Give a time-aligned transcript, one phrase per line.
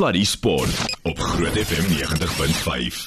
[0.00, 3.00] Sluddy Sport op Groot FM 90.5.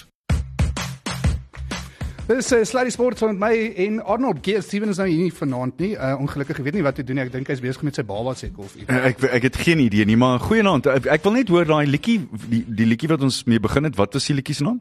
[2.28, 3.50] Dis uh, Sluddy Sport met my
[3.82, 5.90] en Arnold Geer Steven is nou hier nie vanaand nie.
[5.96, 7.26] Uh, ongelukkig ek weet nie wat hy doen nie.
[7.26, 8.86] Ek dink hy's besig met sy baba se koffie.
[8.86, 10.92] Uh, ek ek het geen idee nie, maar goeienaand.
[11.00, 13.98] Ek, ek wil net hoor daai liedjie die, die liedjie wat ons mee begin het.
[13.98, 14.78] Wat was die liedjie se naam?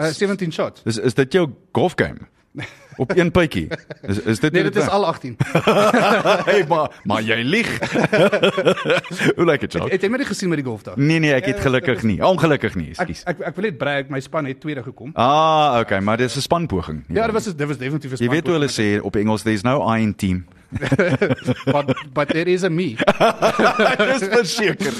[0.00, 0.88] Uh, 17 shots.
[0.88, 1.44] Is is dit jou
[1.76, 2.24] golf game?
[3.00, 3.68] Op een pypie.
[4.04, 5.36] Is is dit Nee, dit is al 18.
[6.50, 7.70] hey, maar maar jy lieg.
[9.36, 9.92] Hoe lyk dit, Jacques?
[9.94, 10.96] Het jy my gesien met die golfdag?
[11.00, 12.18] Nee nee, ek het gelukkig nie.
[12.24, 13.24] Ongelukkig nie, Ek ekskuus.
[13.32, 15.10] ek, ek wil net brag, my span het tweede gekom.
[15.16, 17.04] Ah, okay, maar dis 'n spanpoging.
[17.08, 18.34] Ja, dit was dit was definitief 'n Jy span.
[18.36, 20.44] weet hoe hulle sê op Engels there's no I in team.
[21.74, 22.94] but but there is a me.
[22.94, 24.94] Dis verseker.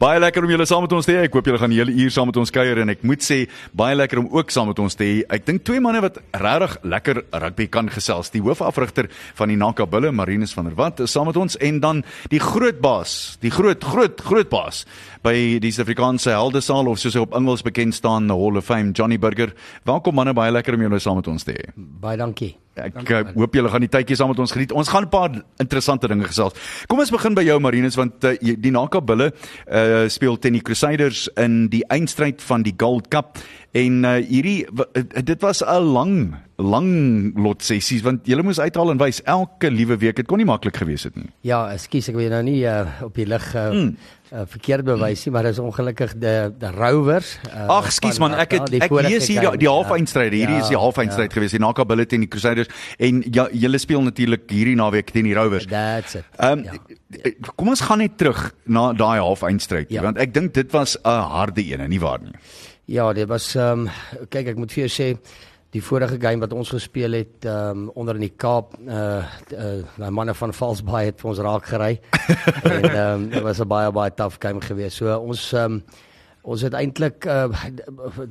[0.00, 1.24] baie lekker om julle saam met ons te hê.
[1.28, 3.42] Ek hoop julle gaan die hele uur saam met ons kuier en ek moet sê
[3.76, 5.18] baie lekker om ook saam met ons te hê.
[5.28, 8.30] Ek dink twee manne wat regtig lekker rugby kan gesels.
[8.34, 11.80] Die hoofafrigter van die Naka Bulle, Marinus van der Walt, is saam met ons en
[11.80, 14.84] dan die groot baas, die groot groot groot baas
[15.24, 18.92] by die Suid-Afrikaanse Heldesaal of soos hy op Engels bekend staan, the Hall of Fame,
[18.92, 19.54] Johnny Burger.
[19.88, 21.68] Welkom manne, baie lekker om julle saam met ons te hê.
[21.76, 22.54] Baie dankie.
[22.78, 24.72] Ek uh, hoop julle gaan die tydjie saam met ons geniet.
[24.76, 26.54] Ons gaan 'n paar interessante dinge gesels.
[26.86, 30.62] Kom ons begin by jou Marinus want uh, die Naka Bulle uh, speel teen die
[30.62, 33.38] Crusaders in die eindstryd van die Gold Cup
[33.72, 38.58] en uh, hierdie w- uh, dit was 'n lang lang lot sessies want julle moes
[38.58, 40.16] uithaal en wys elke liewe week.
[40.16, 41.28] Dit kon nie maklik gewees het nie.
[41.46, 43.96] Ja, ekskuus, ek jou nou nie uh, op die lig uh, Hmm.
[44.32, 47.38] uh, verkeerd bewys nie, maar dis ongelukkig die die Rovers.
[47.54, 49.72] Uh, Ag, van man, ek het ek lees hier die, die ja.
[49.72, 50.32] halfeindstryd.
[50.32, 51.50] Hierdie is die Ja, halfeindstryd gewees.
[51.50, 55.34] Die Naka Bulle teen die Crusaders en ja, julle speel natuurlik hierdie naweek teen die
[55.34, 55.66] Rovers.
[55.66, 56.24] That's it.
[56.38, 56.72] Ehm ja.
[56.72, 60.02] um, kom ons gaan net terug na daai halfeindstryd Ja.
[60.02, 62.32] want ek dink dit was 'n harde een, nie waar nie?
[62.88, 65.08] Ja, dit was ehm um, kyk, ek moet vir jou sê
[65.76, 69.82] die vorige game wat ons gespeel het ehm um, onder in die Kaap uh uh
[70.00, 71.98] my manne van Valsbaai het vir ons raak gery.
[72.72, 74.96] en ehm um, dit was 'n baie baie taaf game geweest.
[74.96, 75.82] So ons ehm um,
[76.42, 77.52] ons het eintlik uh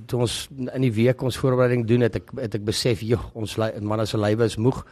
[0.07, 3.57] toe ons in die week ons voorbereiding doen het ek het ek besef joh ons
[3.81, 4.85] manne se lywe is moeg.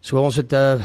[0.00, 0.78] So ons het uh,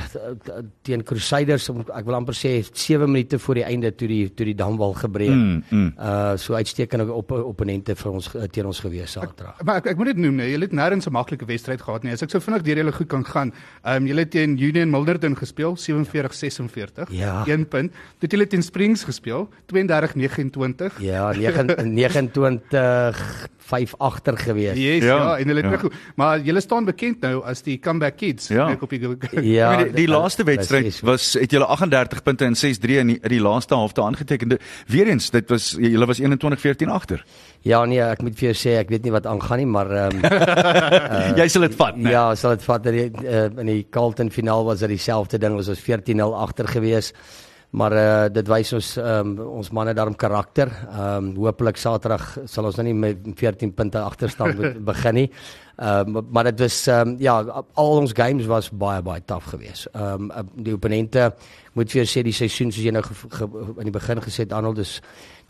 [0.86, 4.56] teen Crusaders ek wil amper sê 7 minute voor die einde toe die toe die
[4.58, 5.34] damwal gebreek.
[5.34, 5.92] Mm, mm.
[5.98, 9.62] Uh so uitstekende op opponente vir ons uh, teen ons gewees Saterdag.
[9.64, 12.14] Maar ek ek moet dit noem nee, julle het nêrens 'n maklike wedstryd gehad nie.
[12.14, 13.54] As ek so vinnig deur julle goed kan gaan.
[13.84, 17.14] Ehm um, julle het teen Union Milderton gespeel 47-46.
[17.14, 17.46] Ja.
[17.46, 17.92] 1 punt.
[17.92, 21.00] Toe het julle teen Springs gespeel 32-29.
[21.00, 24.78] Ja, 9 29 5 agter gewees.
[24.78, 25.78] Yes, Ja, ja, en hulle het ja.
[25.78, 25.94] terug.
[26.16, 28.48] Maar julle staan bekend nou as die comeback kids.
[28.52, 28.68] Ja.
[28.74, 29.00] Ek op die
[29.42, 32.98] Ja, I mean, die, die dit- laaste wedstryd was het julle 38 punte en 6-3
[33.04, 34.58] in die, in die laaste halfte aangeteken.
[34.88, 37.24] Weereens, dit was julle was 21-14 agter.
[37.64, 40.18] Ja nee, ek moet vir jou sê ek weet nie wat aangaan nie, maar ehm
[40.20, 40.22] um,
[41.14, 42.12] Uh, Jy sal dit vat, né?
[42.12, 45.56] Ja, sal dit vat dat die uh, in die Carlton finaal was dit dieselfde ding,
[45.56, 47.14] was ons 14-0 agter gewees.
[47.74, 50.70] Maar uh, dit wys ons um, ons manne daarom karakter.
[50.92, 55.30] Ehm um, hopelik Saterdag sal ons nou nie met 14 punte agterstand be- begin nie.
[55.82, 57.40] Ehm um, maar dit was ehm um, ja,
[57.74, 59.90] al ons games was baie baie taaf geweest.
[59.94, 61.32] Ehm um, die opponente
[61.74, 63.02] moet vir jou sê die seisoen soos jy nou
[63.80, 65.00] in die begin gesê het Arnold is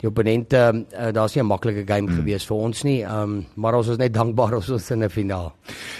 [0.04, 0.60] die opponente
[0.92, 2.16] uh, daar's nie 'n maklike game mm.
[2.20, 3.00] geweest vir ons nie.
[3.02, 5.52] Ehm um, maar ons is net dankbaar ons is in 'n finaal.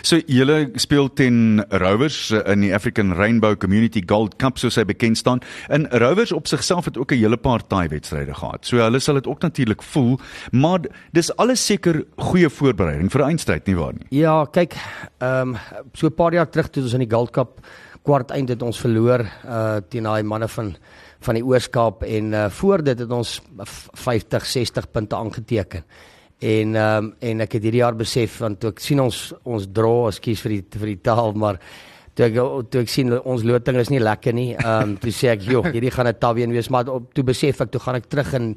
[0.03, 4.85] So julle speel teen Rovers uh, in die African Rainbow Community Gold Cup soos hy
[4.85, 5.41] bekend staan.
[5.69, 8.67] En Rovers op sigself het ook 'n hele paar taai wedstryde gehad.
[8.67, 10.19] So hulle sal dit ook natuurlik voel,
[10.53, 10.81] maar
[11.13, 14.07] dis alles seker goeie voorbereiding vir 'n eindstryd nie waar nie.
[14.21, 14.75] Ja, kyk,
[15.19, 15.57] ehm um,
[15.93, 17.61] so 'n paar jaar terug toe ons in die Gold Cup
[18.05, 20.77] kwart eind het ons verloor uh teen daai manne van
[21.25, 25.85] van die Ooskaap en uh voor dit het ons f- 50, 60 punte aangeteken.
[26.45, 29.67] En ehm um, en ek het hierdie jaar besef want toe ek sien ons ons
[29.73, 31.59] draw, ekskuus vir die vir die taal, maar
[32.15, 32.35] toe ek
[32.71, 34.51] toe ek sien ons loting is nie lekker nie.
[34.57, 37.61] Ehm um, toe sê ek, "Joh, hierdie gaan 'n taween wees," maar op, toe besef
[37.61, 38.57] ek toe gaan ek terug en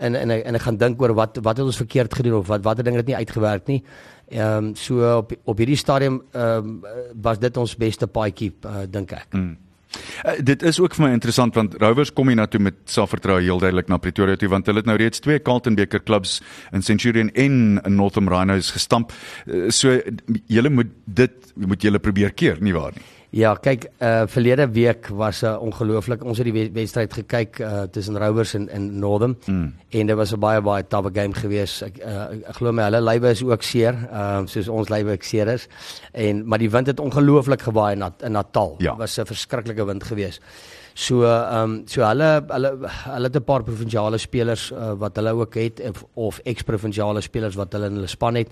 [0.00, 2.62] en ek- en ek gaan dink oor wat wat het ons verkeerd gedoen of wat
[2.64, 3.82] watter ding het nie uitgewerk nie.
[4.30, 6.82] Ehm um, so op op hierdie stadium ehm um,
[7.22, 9.26] was dit ons beste paadjie uh, dink ek.
[9.34, 9.56] Mm.
[10.24, 13.88] Uh, dit is ook vir my interessant want Rovers kom hiernatoe met selfvertroue heel duidelik
[13.88, 16.38] na Pretoria toe want hulle het nou reeds twee Carlton beker klubs
[16.72, 19.12] in Centurion en in Northern Rhinos gestamp.
[19.46, 19.98] Uh, so
[20.46, 23.17] julle moet dit moet julle probeer keer, nie waar nie?
[23.30, 26.24] Ja, kyk, uh verlede week was 'n uh, ongelooflik.
[26.24, 29.74] Ons het die we- wedstryd gekyk uh tussen Rovers en en Northern mm.
[29.88, 31.82] en dit was 'n baie baie tawe game geweest.
[31.82, 35.22] Ek uh, ek glo my hulle lywe is ook seer, uh soos ons lywe ek
[35.22, 35.68] seer is.
[36.12, 38.74] En maar die wind het ongelooflik gewaai in, in Natal.
[38.78, 38.90] Ja.
[38.90, 40.40] Dit was 'n verskriklike wind geweest.
[40.94, 45.32] So ehm um, so hulle hulle hulle het 'n paar provinsiale spelers uh, wat hulle
[45.32, 48.48] ook het of, of ex-provinsiale spelers wat hulle in hulle span het.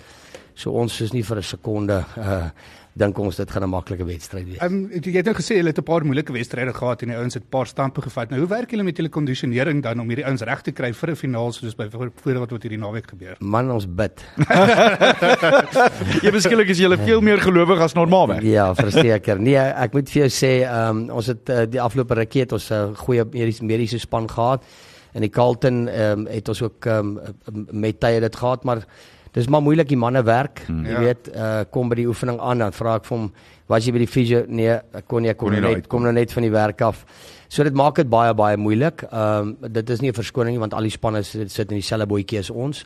[0.55, 2.51] So ons is nie vir 'n sekonde uh
[2.97, 4.59] dink ons dit gaan 'n maklike wedstryd wees.
[4.59, 7.17] Ehm um, jy het nou gesê julle het 'n paar moeilike wedstryde gehad en die
[7.17, 8.31] ouens het 'n paar stampe gevat.
[8.31, 11.11] Nou hoe werk julle met julle kondisionering dan om hierdie ouens reg te kry vir
[11.11, 13.37] 'n finaal soos by voordat wat hierdie naweek gebeur?
[13.41, 14.25] Man ons bid.
[16.25, 18.43] Jy beskiklik is julle veel meer gelowig as normaalweg.
[18.43, 19.41] Ja, verseker.
[19.41, 22.53] Nee, ek moet vir jou sê, ehm um, ons het uh, die afgelope rukkie het
[22.53, 24.65] ons 'n uh, goeie mediese mediese span gehad.
[25.13, 28.87] En die Carlton ehm um, het ons ook ehm um, met tye dit gehad, maar
[29.37, 30.65] dis maar moeilik die manne werk.
[30.67, 30.85] Hmm.
[30.89, 31.05] Jy ja.
[31.05, 33.31] weet, uh, kom by die oefening aan dan vra ek vir hom,
[33.69, 36.03] "Was jy by die fisio?" Nee, ek kon nie, ek kon, kon nie net kom
[36.03, 37.05] nou net van die werk af.
[37.49, 39.05] So dit maak dit baie baie moeilik.
[39.13, 41.77] Ehm um, dit is nie 'n verskoning nie want al die spanne sit, sit in
[41.77, 42.85] dieselfde bootjie as ons.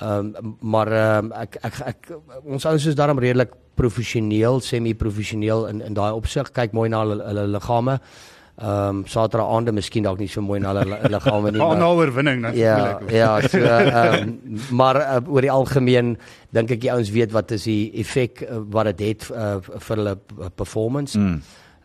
[0.00, 2.12] Ehm um, maar ehm um, ek, ek ek
[2.44, 6.52] ons ouens is daarom redelik professioneel, semi-professioneel in in daai opsig.
[6.52, 7.92] Kyk mooi na hulle hulle liggame.
[7.92, 11.60] Ehm um, Saterdag aande miskien dalk nie so mooi na hulle liggame nie.
[11.64, 13.08] Maar nou oorwinning natuurlik.
[13.10, 16.16] Ja, ja, so ehm um, maar uh, oor die algemeen
[16.56, 19.80] dink ek die ouens weet wat is die effek uh, wat dit het, het uh,
[19.86, 20.14] vir hulle
[20.56, 21.18] performance.
[21.18, 21.40] Mm.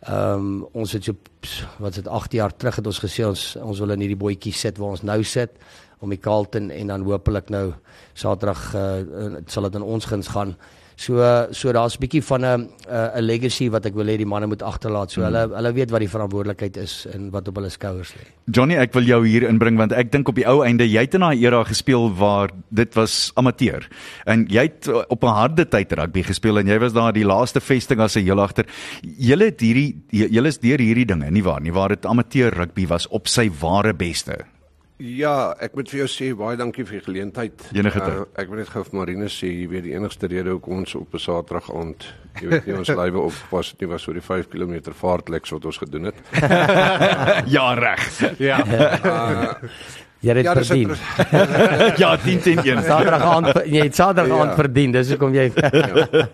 [0.06, 1.16] Ehm um, ons het so
[1.78, 4.54] wat is dit 8 jaar terug het ons gesê ons ons wil in hierdie bootjie
[4.54, 5.56] sit waar ons nou sit
[6.04, 7.70] om die Carlton en dan hopelik nou
[8.14, 10.56] Saterdag uh, sal dit in ons guns gaan.
[10.96, 11.20] So
[11.52, 14.62] so daar's 'n bietjie van 'n 'n legacy wat ek wil hê die manne moet
[14.62, 15.10] agterlaat.
[15.10, 15.28] So hmm.
[15.28, 18.24] hulle hulle weet wat die verantwoordelikheid is en wat op hulle skouers lê.
[18.50, 21.14] Johnny, ek wil jou hier inbring want ek dink op die ou einde jy het
[21.14, 23.86] in daai era gespeel waar dit was amateur.
[24.24, 27.60] En jy het op 'n harde tyd rugby gespeel en jy was daar die laaste
[27.60, 28.64] vesting as 'n heel agter.
[29.02, 32.86] Julle het hierdie julle is deur hierdie dinge, nie waar nie, waar dit amateur rugby
[32.86, 34.46] was op sy ware beste.
[34.96, 37.66] Ja, ek moet vir jou sê baie dankie vir die geleentheid.
[37.76, 38.14] Enige tyd.
[38.22, 40.94] Uh, ek wil net gou vir Marine sê, jy weet die enigste rede hoekom ons
[40.96, 42.06] op 'n Saterdag aand,
[42.40, 45.68] jy weet nie ons lywe op was nie was oor die 5 km vaartleks wat
[45.68, 46.16] ons gedoen het.
[47.56, 48.08] ja, reg.
[48.40, 48.58] Ja.
[48.64, 49.52] Uh,
[50.24, 50.90] Jy het ja, verdien.
[52.00, 52.82] ja, 10 10 1.
[52.82, 54.56] Saterdag aand jy het Saterdag aand ja.
[54.56, 56.28] verdien, dis hoekom jy ja.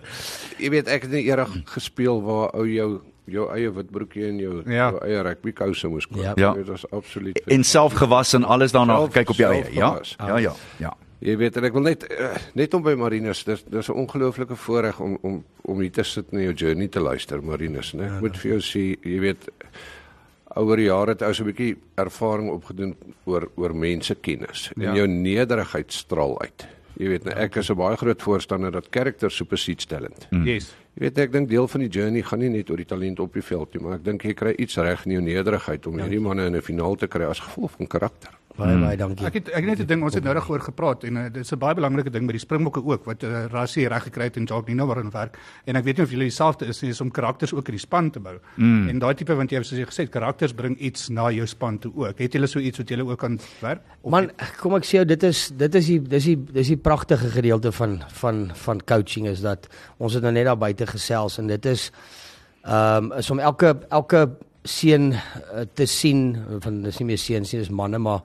[0.62, 4.57] Jy weet ek het nie eerder gespeel waar ou jou jou eie witbroekie en jou,
[4.67, 4.91] ja.
[4.91, 6.39] jou eie rugby kouse moes koop.
[6.39, 6.53] Ja.
[6.55, 9.71] Dit was absoluut en self gewas en alles daarna gekyk op jou eie.
[9.75, 9.95] Ja.
[10.19, 10.39] ja.
[10.39, 10.97] Ja, ja.
[11.23, 14.57] Jy weet en ek wil net uh, net om by Marinus, dis dis 'n ongelooflike
[14.59, 18.05] voorreg om om om hier te sit en jou journey te luister, Marinus, né?
[18.05, 19.51] Ek ja, moet vir jou sê, jy weet
[20.57, 24.83] oor die jare het ou so 'n bietjie ervaring opgedoen oor oor mense kennis en
[24.83, 24.95] ja.
[24.95, 26.67] jou nederigheid straal uit.
[26.99, 30.27] Jy weet, nou, ek is 'n baie groot voorstander dat character supersedes talent.
[30.31, 30.47] Mm.
[30.47, 30.75] Yes.
[30.93, 33.33] Jy weet ek dink deel van die journey gaan nie net oor die talent op
[33.33, 36.21] die veld nie, maar ek dink jy kry iets reg in jou nederigheid om hierdie
[36.21, 38.37] manne in 'n finaal te kry as gevolg van karakter.
[38.53, 39.25] Baie baie dankie.
[39.25, 41.23] Ek het ek het net 'n ding ons het nou reg oor gepraat en uh,
[41.33, 44.25] dit is 'n baie belangrike ding by die Springbokke ook wat uh, Rassie reg gekry
[44.25, 46.91] het en Jacques Nino waarin werk en ek weet nie of julle dieselfde is nie
[46.91, 48.39] is om karakters ook in die span te bou.
[48.56, 48.89] Mm.
[48.89, 51.47] En daai tipe want jy het soos jy gesê het karakters bring iets na jou
[51.47, 52.19] span toe ook.
[52.19, 53.81] Het julle so iets wat julle ook kan werk?
[54.05, 54.31] Man,
[54.61, 57.73] kom ek sê jou dit is dit is die dis die dis die pragtige gedeelte
[57.73, 59.69] van van van coaching is dat
[59.99, 61.90] ons het nou net daar buite gesels en dit is
[62.62, 64.29] ehm um, is om elke elke
[64.64, 68.23] seun uh, te sien van dis nie meer seuns nie dis manne maar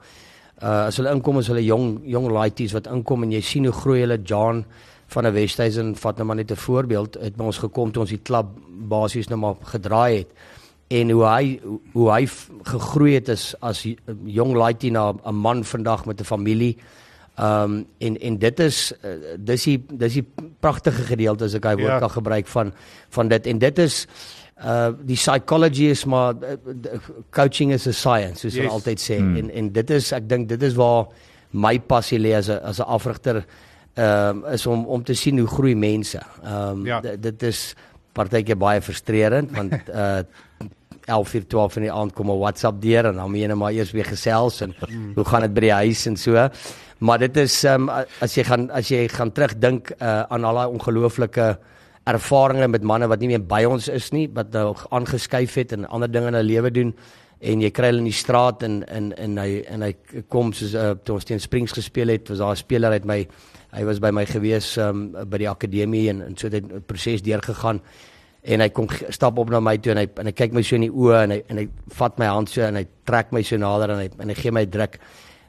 [0.62, 3.74] uh, as hulle inkom as hulle jong jong laities wat inkom en jy sien hoe
[3.74, 4.20] groei hulle.
[4.24, 4.64] John
[5.08, 7.16] van 'n Westhuizen vat nou maar net 'n voorbeeld.
[7.20, 8.46] Het by ons gekom toe ons die klub
[8.88, 10.30] basies nou maar gedraai het.
[10.88, 11.60] En hoe hy
[11.92, 12.26] hoe hy
[12.62, 13.86] gegroei het as as
[14.24, 16.76] jong laitie na 'n man vandag met 'n familie
[17.38, 20.24] Ehm um, en en dit is uh, dis die dis die
[20.60, 21.98] pragtige gedeelte as ek hy woord ja.
[22.02, 22.72] kan gebruik van
[23.14, 24.06] van dit en dit is
[24.58, 26.98] uh die psychology is maar uh,
[27.30, 28.64] coaching is a science soos yes.
[28.64, 29.36] hulle altyd sê mm.
[29.36, 31.06] en en dit is ek dink dit is waar
[31.50, 33.44] my passie lê as 'n as 'n afrigter
[33.94, 36.20] ehm um, is om om te sien hoe groei mense.
[36.42, 37.00] Ehm um, ja.
[37.00, 37.74] dit is
[38.12, 40.20] partykeer baie frustrerend want uh
[41.08, 43.56] 11 uur 12 in die aand kom 'n WhatsApp deur en dan moet jy net
[43.56, 45.12] maar eers weer gesels en mm.
[45.14, 46.48] hoe gaan dit by die huis en so.
[46.98, 47.88] Maar dit is um,
[48.20, 51.58] as jy gaan as jy gaan terugdink uh aan al daai ongelooflike
[52.08, 55.86] ervarings met manne wat nie meer by ons is nie, wat nou aangeskuif het en
[55.86, 56.94] ander dinge in hulle lewe doen
[57.40, 59.92] en jy kry hulle in die straat en en en hy en hy
[60.28, 63.26] kom soos uh, toe ons teen Springs gespeel het, was daar 'n speler uit my
[63.76, 67.22] hy was by my gewees um, by die akademie en en so het 'n proses
[67.22, 67.80] deurgegaan
[68.42, 70.76] en hy kom stap op na my toe en hy en hy kyk my so
[70.76, 71.66] in die oë en hy en hy
[71.98, 74.54] vat my hand so en hy trek my so nader en hy en hy gee
[74.54, 75.00] my druk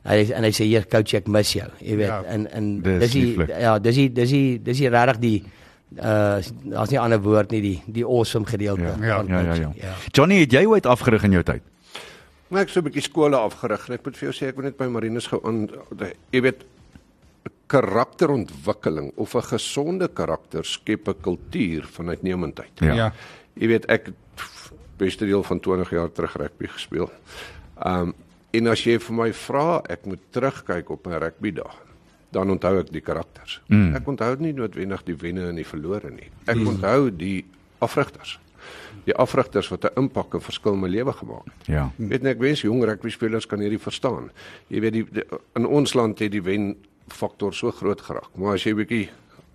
[0.08, 2.08] Hy en hy sê hier coach ek mis jou, jy weet.
[2.08, 5.40] Ja, en en dis die ja, dis die dis die dis die regtig die
[6.00, 6.38] uh
[6.80, 9.70] as nie ander woord nie die die awesome gedeelte ja, ja, ja, ja, ja.
[9.76, 9.94] ja.
[10.14, 11.66] Johnny, het jy ooit afgerig in jou tyd?
[12.50, 13.90] Maar ek so 'n bietjie skole afgerig.
[13.90, 15.68] Ek moet vir jou sê ek wil net by Marinus gou aan
[16.32, 16.64] jy weet
[17.70, 22.76] karakterontwikkeling of 'n gesonde karakter skep 'n kultuur van uitnemendheid.
[22.80, 22.94] Ja.
[22.94, 23.14] ja.
[23.54, 24.12] Jy weet ek
[24.98, 27.10] beste deel van 20 jaar terug rugby gespeel.
[27.86, 28.14] Um
[28.52, 31.90] en as jy vir my vra, ek moet terugkyk op my rugby dae
[32.34, 33.62] dan onthou ek die karakters.
[33.68, 33.96] Mm.
[33.98, 36.30] Ek onthou nie noodwendig die wenne en die verlore nie.
[36.46, 36.68] Ek mm.
[36.68, 37.46] onthou die
[37.86, 38.38] afrigters.
[39.08, 41.68] Die afrigters wat 'n impak en verskil in my lewe gemaak het.
[41.68, 41.92] Ja.
[41.98, 44.30] Weet net ek wens jong rugby spelers kan hierdie verstaan.
[44.68, 46.76] Jy weet die, die in ons land het die wen
[47.14, 48.30] faktor so groot geraak.
[48.36, 49.08] Maar as jy bietjie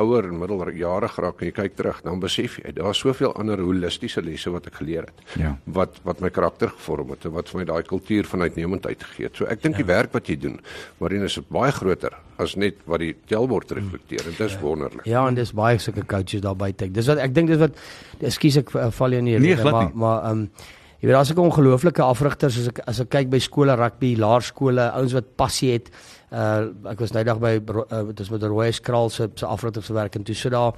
[0.03, 4.23] ouer en middeljare geraak en jy kyk terug, dan besef jy daar's soveel ander holistiese
[4.25, 5.25] lesse wat ek geleer het.
[5.39, 5.55] Ja.
[5.77, 9.29] Wat wat my karakter gevorm het en wat vir my daai kultuur van uitnemendheid gegee
[9.29, 9.39] het.
[9.39, 9.85] So ek dink ja.
[9.85, 10.61] die werk wat jy doen,
[11.03, 14.63] Marine is baie groter as net wat die telbord reflekteer dit is ja.
[14.63, 15.07] wonderlik.
[15.07, 16.91] Ja, en dis baie sulke coaches daar buite.
[16.91, 17.79] Dis wat ek dink dis wat
[18.25, 20.73] ekskuus ek uh, val in hier, nee, maar maar ehm um,
[21.05, 24.89] jy weet daar's ook ongelooflike afrigters as ek as ek kyk by skole rugby, laerskole,
[24.97, 25.93] ouens wat passie het
[26.35, 29.47] Uh ek was nou dag by uh, dit is met die Royce Kraal se se
[29.47, 30.73] afrigtingswerk en toe sit daar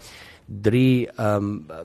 [0.46, 1.84] drie ehm um,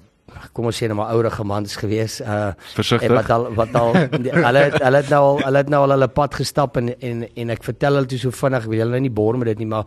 [0.56, 3.14] kom ons sê net maar ouer gemans gewees uh Versigtig.
[3.16, 3.94] wat al wat al
[4.48, 7.56] hulle hulle het nou al hulle het nou al hulle pad gestap en en en
[7.56, 9.86] ek vertel hulle toe so vinnig weet hulle nou nie bor met dit nie maar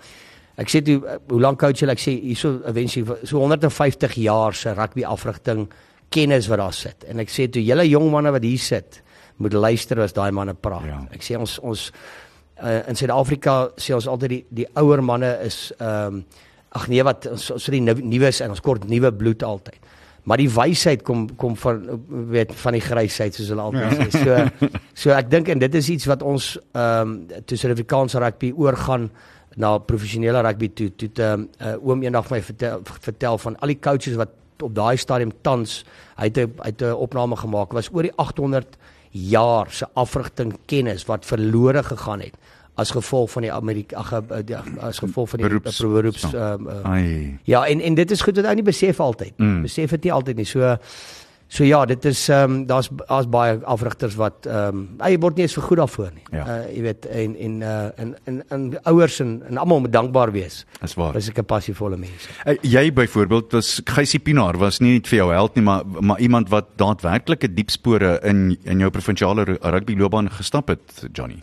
[0.57, 1.01] ek sê toe
[1.33, 5.67] hoe lank coach hulle ek sê hierso eventually so 150 jaar se rugby afrigting
[6.15, 9.01] kennis wat daar sit en ek sê toe julle jong manne wat hier sit
[9.43, 11.01] moet luister as daai manne praat ja.
[11.15, 11.89] ek sê ons ons
[12.63, 16.27] uh, in Suid-Afrika sê ons altyd die die ouer manne is ehm um,
[16.75, 19.93] ag nee wat ons so die nuus en ons kort nuwe bloed altyd.
[20.27, 21.85] Maar die wysheid kom kom van
[22.33, 24.09] weet van die grysheid soos hulle altyd ja.
[24.11, 24.25] sê.
[24.25, 24.71] So
[25.05, 27.15] so ek dink en dit is iets wat ons ehm um,
[27.47, 29.11] toe Suid-Afrikaanse rugby oorgaan
[29.55, 33.79] na professionele rugby toe toe te uh, oom eendag my vertel, vertel van al die
[33.79, 35.85] coaches wat op daai stadium tans
[36.17, 37.73] hy het 'n uit 'n opname gemaak.
[37.73, 38.77] Was oor die 800
[39.11, 42.35] jaar se afrigting kennis wat verlore gegaan het
[42.75, 47.37] as gevolg van die Amerika ag eh, as gevolg van die beroeps, beroeps um, uh,
[47.47, 49.63] ja en en dit is goed wat ou nie besef altyd mm.
[49.63, 50.47] besef dit nie altyd nie.
[50.49, 50.75] So
[51.55, 55.37] So ja, dit is ehm um, daar's daar's baie afrigters wat ehm um, hy word
[55.39, 56.25] nie eens vergoed daarvoor nie.
[56.35, 56.47] Ja.
[56.51, 60.33] Uh jy weet en en uh en en, en ouers en en almal moet dankbaar
[60.35, 60.65] wees.
[60.81, 61.15] Dis waar.
[61.15, 62.27] Dis 'n passievolle mens.
[62.47, 66.21] Uh, jy byvoorbeeld was Geysie Pinaar was nie net vir jou held nie, maar maar
[66.21, 71.39] iemand wat daadwerklike diep spore in in jou provinsiale rugby loopbaan gestap het, Johnny.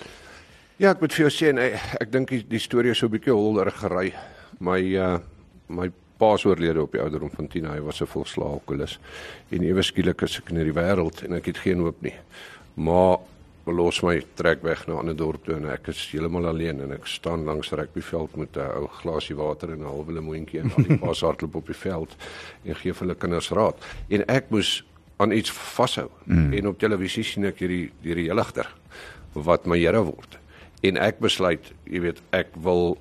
[0.77, 3.11] Ja, ek moet vir jou sê ek, ek dink die, die storie is so 'n
[3.11, 4.13] bietjie holder gery.
[4.59, 5.19] My uh
[5.69, 5.91] my
[6.21, 7.65] paas oorlede op die ouderdom van 10.
[7.73, 8.99] Hy was 'n volslae alkoholus
[9.49, 12.15] en ewe skielik is ek in hierdie wêreld en ek het geen hoop nie.
[12.75, 13.17] Maar
[13.65, 16.91] los my trek weg na 'n ander dorp toe en ek is heeltemal alleen en
[16.91, 20.83] ek staan langs rugbyveld met 'n ou glasie water en 'n halwe lemoentjie en al
[20.83, 22.15] die paas hardloop op die veld
[22.65, 23.75] en gee vir hulle kinders raad.
[24.09, 24.83] En ek moes
[25.17, 26.09] aan iets vashou.
[26.25, 26.53] Mm.
[26.53, 28.67] En op televisie sien ek hierdie hierdie heligter
[29.33, 30.37] wat my Here word.
[30.81, 32.97] En ek besluit, jy weet, ek wil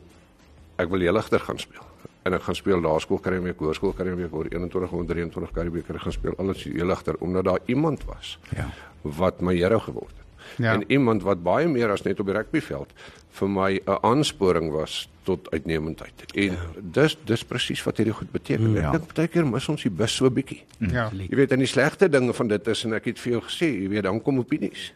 [0.79, 1.90] ek wil heligter gaan speel
[2.23, 6.17] en ek gaan speel laerskool Karibeek, hoërskool Karibeek, oor 21 en 23 Karibeek ek gaan
[6.17, 8.69] speel alles heel agter omdat daar iemand was ja.
[9.03, 10.27] wat my Here geword het.
[10.57, 10.75] Ja.
[10.75, 12.93] En iemand wat baie meer as net op die rugbyveld
[13.39, 16.25] vir my 'n aansporing was tot uitnemendheid.
[16.35, 16.67] En ja.
[16.81, 18.73] dis dis presies wat hierdie goed beteken.
[18.75, 18.91] Ja.
[18.91, 20.63] Ek dink baie keer mis ons die bus so bietjie.
[20.79, 21.11] Ja.
[21.13, 23.71] Jy weet en die slegte dinge van dit is en ek het vir jou gesê,
[23.83, 24.93] jy weet dan kom opinies.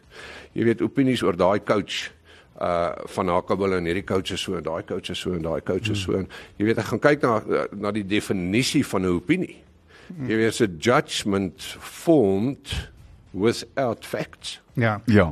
[0.53, 2.11] Jy weet opinies oor daai coach
[2.61, 6.13] uh van Hakabel en hierdie coaches so en daai coaches so en daai coaches so
[6.15, 9.57] en jy weet ek gaan kyk na na die definisie van 'n opinie.
[10.27, 12.91] Jy weet 'n judgment formed
[13.33, 14.61] without facts.
[14.73, 15.01] Ja.
[15.05, 15.31] Ja.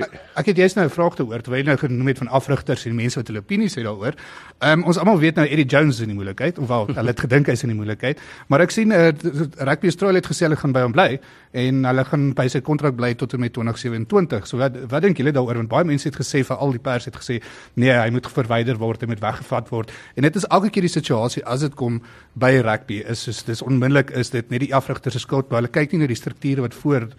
[0.00, 2.86] Ek het jous nou 'n vraag te hoor terwyl jy nou genoem het van afrigters
[2.86, 4.14] en mense wat hulle opinies het daaroor.
[4.58, 7.08] Ehm um, ons almal weet nou Eddie Jones is in die moeilikheid of wel hulle
[7.08, 9.10] het gedink hy's in die moeilikheid, maar ek sien uh,
[9.58, 11.20] Rugby Australia het gesê hulle gaan by hom bly
[11.52, 14.46] en hulle gaan by sy kontrak bly tot en met 2027.
[14.46, 17.04] So wat wat dink julle daaroor want baie mense het gesê vir al die pers
[17.04, 17.40] het gesê
[17.74, 19.92] nee, hy moet verwyder word, hy moet weggevat word.
[20.16, 22.00] En dit is elke keer die situasie as dit kom
[22.34, 25.72] by rugby is soos dis onmiddellik is dit net die afrigters se skuld, maar hulle
[25.72, 27.10] kyk nie na die strukture wat voor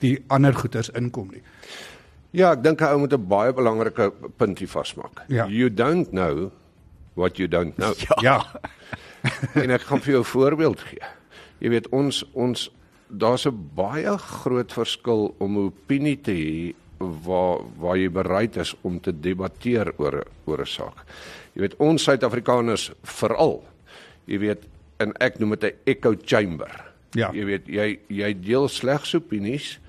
[0.00, 1.42] die ander goeters inkom nie.
[2.30, 5.24] Ja, ek dink hy moet 'n baie belangrike punt hier vasmaak.
[5.28, 5.46] Ja.
[5.46, 6.50] You don't know
[7.14, 7.94] what you don't know.
[8.06, 8.16] Ja.
[8.22, 8.36] ja.
[9.62, 11.06] en ek gaan vir jou 'n voorbeeld gee.
[11.60, 12.70] Jy weet ons ons
[13.08, 18.74] daar's 'n baie groot verskil om 'n opinie te hê waar waar jy bereid is
[18.82, 21.04] om te debatteer oor oor 'n saak.
[21.54, 23.64] Jy weet ons Suid-Afrikaners veral.
[24.26, 24.62] Jy weet
[25.00, 26.70] en ek noem dit 'n echo chamber.
[27.12, 27.32] Ja.
[27.32, 29.79] Jy weet jy jy deel slegs opinies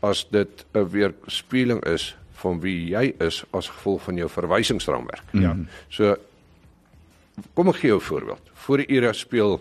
[0.00, 5.24] as dit 'n weerspieëling is van wie jy is as gevolg van jou verwysingsraamwerk.
[5.32, 5.56] Ja.
[5.88, 6.16] So
[7.54, 8.50] kom ek gee jou 'n voorbeeld.
[8.54, 9.60] Voor die era speel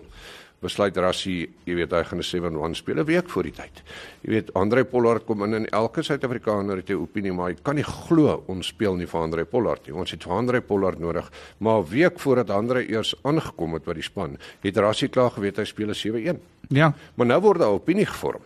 [0.60, 3.84] besluit Rassie, jy weet hy gaan 'n 7-1 speel 'n week voor die tyd.
[4.22, 7.76] Jy weet Andre Pollard kom in en elke Suid-Afrikaner het 'n opinie maar hy kan
[7.76, 9.96] nie glo ons speel nie vir Andre Pollard nie.
[9.96, 13.94] Ons het vir Andre Pollard nodig, maar 'n week voordat Andre eers aangekom het by
[13.94, 16.40] die span, het Rassie klaar geweet hy speel 'n 7-1.
[16.70, 16.94] Ja.
[17.16, 18.42] Maar nou word daar opinie gevorm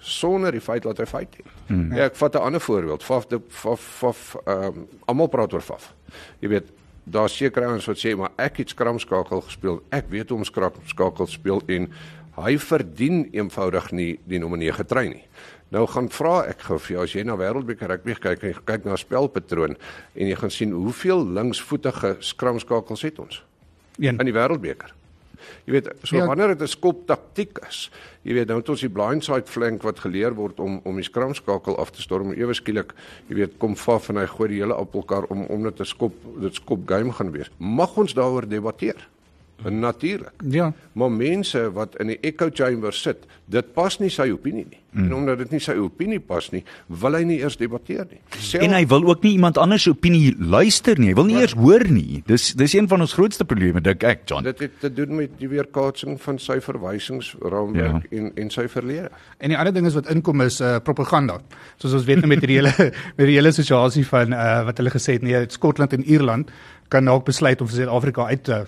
[0.00, 1.46] sonder die feit dat hy feit het.
[1.68, 3.02] Ja, ek vat 'n ander voorbeeld.
[3.02, 5.94] Faf de faf faf ehm um, almal praat oor faf.
[6.40, 6.72] Jy weet
[7.04, 9.82] daar's sekere ouens wat sê maar ek het skramskakel gespeel.
[9.90, 11.88] Ek weet hoe om skramskakel speel en
[12.40, 15.24] hy verdien eenvoudig nie die nommer 9 trei nie.
[15.70, 18.84] Nou gaan vra ek gou vir jou as jy na wêreldbeker rugby kyk en kyk
[18.84, 19.76] na spelpatroon
[20.14, 23.44] en jy gaan sien hoeveel linksvoetige skramskakels het ons
[23.98, 24.18] Een.
[24.18, 24.94] in die wêreldbeker.
[25.66, 26.26] Jy weet, so Ja.
[26.26, 27.90] wanneer dit 'n skop taktiek is.
[28.22, 31.78] Jy weet, nou het ons die blindside flank wat geleer word om om die skramskakel
[31.78, 32.32] af te storm.
[32.32, 32.92] Ewe skielik,
[33.28, 36.12] jy weet, kom Faf en hy gooi die hele appelkar om om dit 'n skop
[36.40, 37.50] dit skop game gaan wees.
[37.58, 39.08] Mag ons daaroor debatteer?
[39.68, 40.32] Natuurlik.
[40.48, 40.72] Ja.
[40.92, 44.78] Maar mense wat in die echo chamber sit, dit pas nie sy opinie nie.
[44.90, 45.04] Mm.
[45.04, 46.64] En omdat dit nie sy opinie pas nie,
[47.00, 48.18] wil hy nie eers debatteer nie.
[48.34, 51.12] Self, En hy wil ook nie iemand anders se opinie luister nie.
[51.12, 52.22] Hy wil nie eers hoor nie.
[52.26, 54.46] Dis dis een van ons grootste probleme dink ek, John.
[54.46, 58.18] dit het te doen met die weerkaatsing van sy verwysingsraamwerk ja.
[58.18, 59.12] en en sy verlede.
[59.38, 61.38] En die ander ding is wat inkom is uh, propaganda.
[61.78, 62.74] Soos ons weet nou met hierdie hele
[63.18, 66.50] met die hele situasie van uh, wat hulle gesê het nee, Skotland en Ierland
[66.90, 68.66] kan dalk besluit om vir Suid-Afrika uit te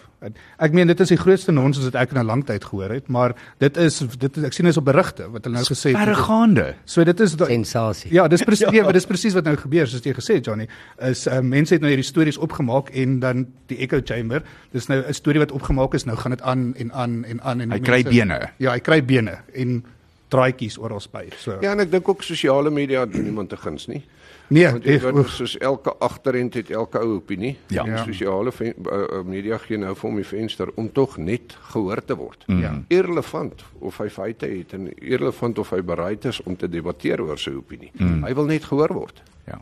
[0.62, 3.08] Ek meen dit is die grootste nonsens wat ek in 'n lang tyd gehoor het,
[3.08, 5.98] maar dit is dit ek sien dit is op berigte wat hulle nou gesê het.
[5.98, 6.74] Verregaande.
[6.84, 8.12] So dit is Sensasie.
[8.12, 8.92] Ja, dis presies ja.
[8.92, 10.68] dis presies wat nou gebeur soos jy gesê het Johnny.
[11.00, 14.42] Is uh, mense het nou hierdie stories opgemaak en dan die echo chamber.
[14.70, 17.60] Dis nou 'n storie wat opgemaak is, nou gaan dit aan en aan en aan
[17.60, 18.50] en Hy die kry bene.
[18.58, 19.84] Ja, hy kry bene en
[20.28, 21.28] draadjies oral by.
[21.36, 24.04] So Ja, en ek dink ook sosiale media doen niemand te guns nie.
[24.52, 27.56] Nee, eh, weet oef, soos elke agterend het elke ou opinie.
[27.66, 27.86] Ja.
[27.86, 28.04] Ja.
[28.04, 32.04] sosiale ven- uh, uh, media gee nou vir hom die venster om tog net gehoor
[32.04, 32.44] te word.
[32.46, 32.74] Ja.
[32.88, 37.38] Irrelevant of hy feite het en irrelevant of hy bereid is om te debatteer oor
[37.38, 37.90] sy opinie.
[37.98, 38.22] Mm.
[38.24, 39.22] Hy wil net gehoor word.
[39.46, 39.58] Ja.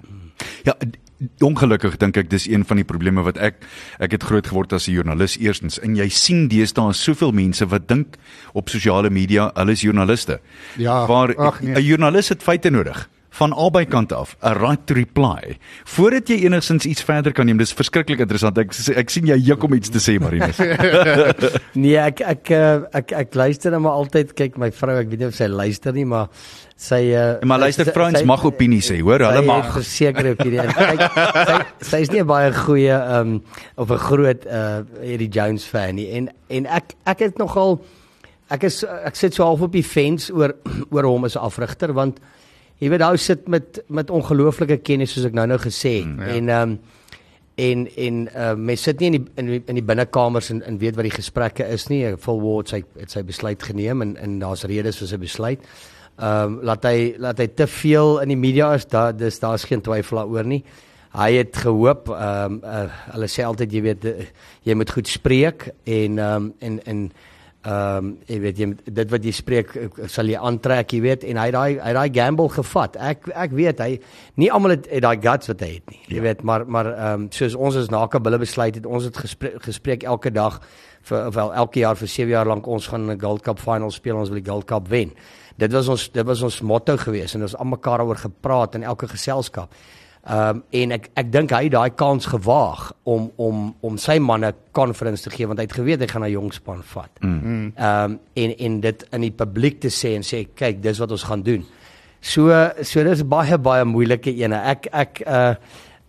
[0.64, 0.74] Ja,
[1.44, 3.54] ongelukkig dink ek dis een van die probleme wat ek
[4.00, 7.88] ek het groot geword as 'n joernalis eerstens en jy sien deesdae soveel mense wat
[7.88, 8.16] dink
[8.52, 10.40] op sosiale media hulle is joernaliste.
[10.76, 11.74] Ja, waar ag, nee.
[11.74, 15.56] 'n joernalis het feite nodig van albei kante af, 'n right to reply.
[15.84, 18.58] Voordat jy enigsins iets verder kan neem, dis verskriklik interessant.
[18.58, 20.58] Ek ek sien jy juk om iets te sê, Marinus.
[21.74, 25.18] Nee, ek ek ek ek, ek luister nou maar altyd kyk my vrou, ek weet
[25.22, 26.28] nie of sy luister nie, maar
[26.76, 29.64] sy uh, Maar luister, sy- vrouens sy- mag opinie sê, hoor, hulle mag.
[29.64, 30.60] het Verseker opinie.
[30.60, 31.00] En Kyk,
[31.84, 33.42] sy sy is nie baie goeie um
[33.76, 36.10] of 'n groot uh Eddie Jones fan nie.
[36.16, 37.80] En en ek ek het nogal
[38.50, 40.54] ek is ek sit so half op die fence oor
[40.94, 42.18] oor hom as afrigter want
[42.80, 46.08] jy weet hy sit met met ongelooflike kennis soos ek nou nou gesê het.
[46.08, 46.80] Mm, En um
[47.60, 50.78] en en uh, mense sit nie in die in die, in die binnekamers en en
[50.80, 52.02] weet wat die gesprekke is nie.
[52.16, 55.66] Full Ward sy het sy besluit geneem en en daar's redes vir sy besluit.
[56.20, 59.64] Ehm um, laat hy laat hy te veel in die media is, daar dis daar's
[59.68, 60.62] geen twyfel daaroor nie.
[61.16, 64.30] Hy het gehoop ehm um, uh, hulle sê altyd jy weet uh,
[64.68, 67.10] jy moet goed spreek en ehm um, en en
[67.60, 71.24] ehm um, jy weet jy dit wat jy spreek uh, sal jy aantrek jy weet
[71.28, 72.96] en hy daai hy daai gamble gevat.
[72.96, 73.98] Ek ek weet hy
[74.40, 76.00] nie almal het, het daai guts wat hy het nie.
[76.08, 76.22] Jy ja.
[76.24, 80.08] weet maar maar ehm um, soos ons as Nakabulle besluit het ons het gespreek, gespreek
[80.08, 80.56] elke dag
[81.10, 84.16] vir wel elke jaar vir 7 jaar lank ons gaan 'n Gold Cup final speel
[84.16, 85.12] ons wil die Gold Cup wen.
[85.58, 89.08] Dit was ons dit was ons motto geweest en ons almekaar daaroor gepraat in elke
[89.08, 89.68] geselskap.
[90.28, 94.18] Ehm um, en ek ek dink hy het daai kans gewaag om om om sy
[94.20, 97.10] manne conference te gee want hy het geweet hy gaan 'n jong span vat.
[97.22, 101.10] Ehm um, en en dit in die publiek te sê en sê kyk dis wat
[101.10, 101.64] ons gaan doen.
[102.20, 102.52] So
[102.82, 104.60] so dis baie baie moeilike ene.
[104.60, 105.54] Ek ek uh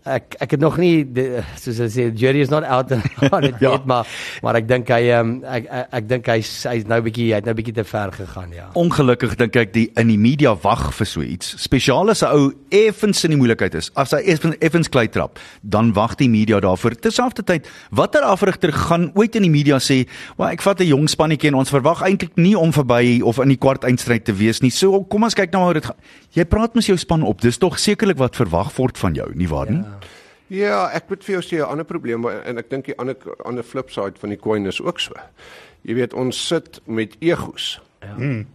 [0.05, 2.91] ek ek het nog nie de, soos hulle sê jury is not out
[3.31, 3.71] on it Ja.
[3.73, 4.07] yet maar
[4.41, 7.45] maar ek dink hy um, ek ek, ek dink hy's hy's nou bietjie hy het
[7.45, 8.69] nou bietjie te ver gegaan ja.
[8.73, 11.55] Ongelukkig dink ek die in die media wag vir so iets.
[11.61, 13.91] Spesiaal as 'n ou effens in die moeilikheid is.
[13.95, 16.95] As hy effens, effens klei trap, dan wag die media daarvoor.
[16.95, 21.47] Terselfdertyd, watter afrigter gaan ooit in die media sê, "Maar ek vat 'n jong spannetjie
[21.49, 24.69] en ons verwag eintlik nie om verby of in die kwart eindstryd te wees nie."
[24.71, 25.95] So kom ons kyk nou hoe dit gaan.
[26.33, 27.41] Jy praat mos jou span op.
[27.41, 29.79] Dis tog sekerlik wat verwag word van jou, nie waar nie?
[29.83, 29.99] Ja,
[30.91, 33.89] ek moet vir jou sê 'n ander probleem en ek dink die ander ander flip
[33.89, 35.13] side van die coin is ook so.
[35.81, 37.79] Jy weet ons sit met egos.
[38.01, 38.15] Ja.
[38.15, 38.47] Hmm.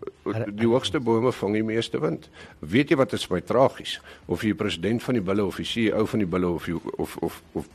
[0.59, 2.29] Die hoogste bome vang die meeste wind.
[2.59, 4.01] Weet jy wat is my tragies?
[4.27, 7.17] Of jy president van die bulle of die CEO van die bulle of jy, of
[7.17, 7.69] of of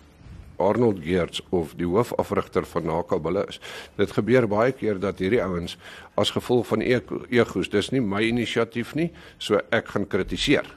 [0.61, 3.59] Arnold Geerts of die hoofafrigter van Naka Bulle is.
[3.97, 5.77] Dit gebeur baie keer dat hierdie ouens
[6.19, 10.67] as gevolg van e- egos, dis nie my inisiatief nie, so ek gaan kritiseer.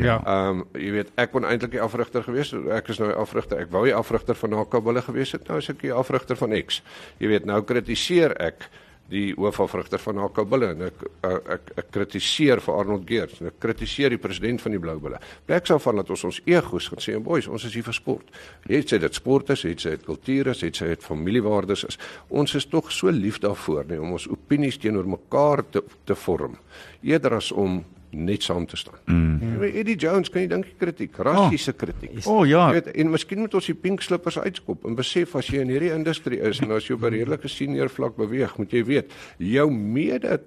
[0.00, 0.18] ja.
[0.24, 2.66] Ehm um, jy weet ek kon eintlik die afrigter gewees het.
[2.72, 3.60] Ek is nou die afrigter.
[3.60, 5.48] Ek wou die afrigter van Nakabulle gewees het.
[5.48, 6.82] Nou is ek die afrigter van X.
[7.18, 8.68] Jy weet nou kritiseer ek
[9.08, 13.58] die hoofafrigter van Nakabulle en ek, uh, ek ek kritiseer vir Arnold Geerts en ek
[13.62, 15.20] kritiseer die president van die Blou Bulle.
[15.48, 17.96] Plek sou van dat ons ons egos gaan sê en boys, ons is hier vir
[17.96, 18.32] sport.
[18.68, 22.00] Het sê dit sport is, het sê dit kultuur is, het sê dit familiewaardes is.
[22.28, 26.56] Ons is tog so lief daarvoor nie om ons opinies teenoor mekaar te te vorm
[27.02, 28.98] eerder as om net saam te staan.
[29.06, 29.62] Mm.
[29.62, 32.26] Eddie Jones kan jy dink kritiek, rassiese kritiek.
[32.26, 32.68] O oh, ja.
[32.68, 35.68] Jy weet, en miskien moet ons die pink slippers uitskop en besef as jy in
[35.68, 39.12] hierdie industrie is en as jy op 'n redelike senior vlak beweeg, moet jy weet
[39.38, 40.40] jou mede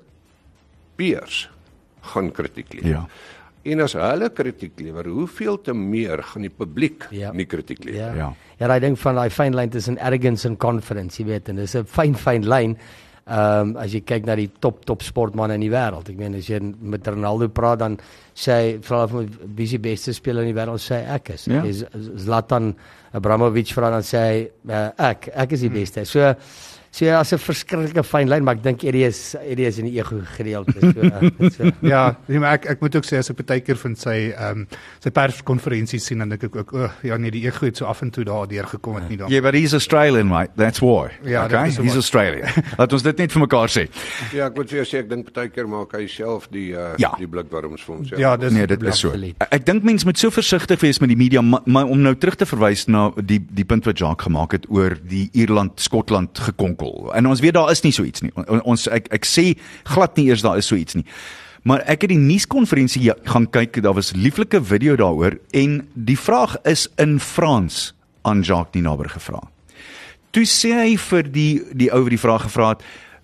[0.95, 1.49] peers
[2.13, 2.89] gaan kritiek lewer.
[2.89, 3.05] Ja.
[3.63, 7.31] En as hulle kritiek lewer, hoeveel te meer gaan die publiek Ja.
[7.31, 7.99] nie kritiek lewer.
[7.99, 8.13] Ja.
[8.15, 8.33] Ja.
[8.57, 11.75] Ja, daai ding van daai fyn lyn tussen arrogance en confidence, jy weet, en dis
[11.75, 12.77] 'n fyn fyn lyn.
[13.21, 16.07] Ehm um, as jy kyk na die top top sportmense in die wêreld.
[16.09, 17.97] Ek meen as jy met Ronaldo praat dan
[18.33, 21.45] sê hy vra of wie is die beste speler in die wêreld sê ek is.
[21.45, 21.61] Ja.
[21.61, 21.83] Is
[22.25, 22.73] Zlatan
[23.13, 24.41] Abramovich vra dan sê hy
[24.73, 26.07] uh, ek ek is die beste.
[26.09, 26.33] So
[26.91, 29.85] so ja, is 'n verskriklike fyn lyn, maar ek dink Eddie is Eddie is in
[29.85, 30.73] die ego gedeelte.
[30.79, 33.95] So, so Ja, nee, maar ek ek moet ook sê as ek baie keer van
[33.95, 34.67] sy ehm um,
[34.99, 37.85] sy perskonferensies sien dan dink ek ook o, oh, ja nee, die ego het so
[37.85, 39.29] af en toe daar deur gekom het nie dan.
[39.31, 40.51] Yeah, but he's Australian, right?
[40.57, 41.11] That's why.
[41.23, 41.67] Ja, okay?
[41.67, 41.95] is He's.
[41.95, 42.49] Australian.
[42.77, 43.87] Laat ons dit net vir mekaar sê.
[44.33, 46.93] Ja, ek moet vir jou sê ek dink baie keer maak hy self die uh,
[46.99, 47.13] Ja.
[47.17, 48.19] die blikwarms vir homself.
[48.19, 49.09] Ja, dis Nee, dit is so.
[49.09, 49.35] Absoluut.
[49.51, 52.35] Ek dink mense moet so versigtig wees met die media, maar, maar om nou terug
[52.35, 56.37] te verwys na die die punt wat Jacques gemaak het oor die Ierland Skotland
[56.81, 57.13] gekonkel.
[57.15, 58.31] En ons weet daar is nie so iets nie.
[58.35, 61.05] On- Ons ek ek sê glad nie eers daar is so iets nie.
[61.63, 66.17] Maar ek het die nuuskonferensie ja- gaan kyk, daar was lieflike video daaroor en die
[66.17, 69.41] vraag is in Frans aan Jacques Nienaber gevra.
[70.31, 72.81] Toe sê hy vir die die ou wat die vraag gevra het,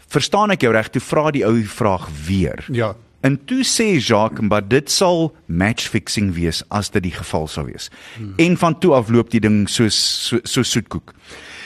[0.09, 2.65] "Verstaan ek jou reg?" Toe vra die ou die vraag weer.
[2.71, 2.95] Ja.
[3.21, 7.65] En toe sê Jacques, "Maar dit sal match fixing wees as dit die geval sou
[7.65, 8.33] wees." Hmm.
[8.37, 11.13] En van toe af loop die ding so so, so soetkoek.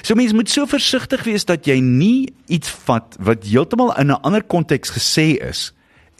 [0.02, 4.22] So mense moet so versigtig wees dat jy nie iets vat wat heeltemal in 'n
[4.24, 5.74] ander konteks gesê is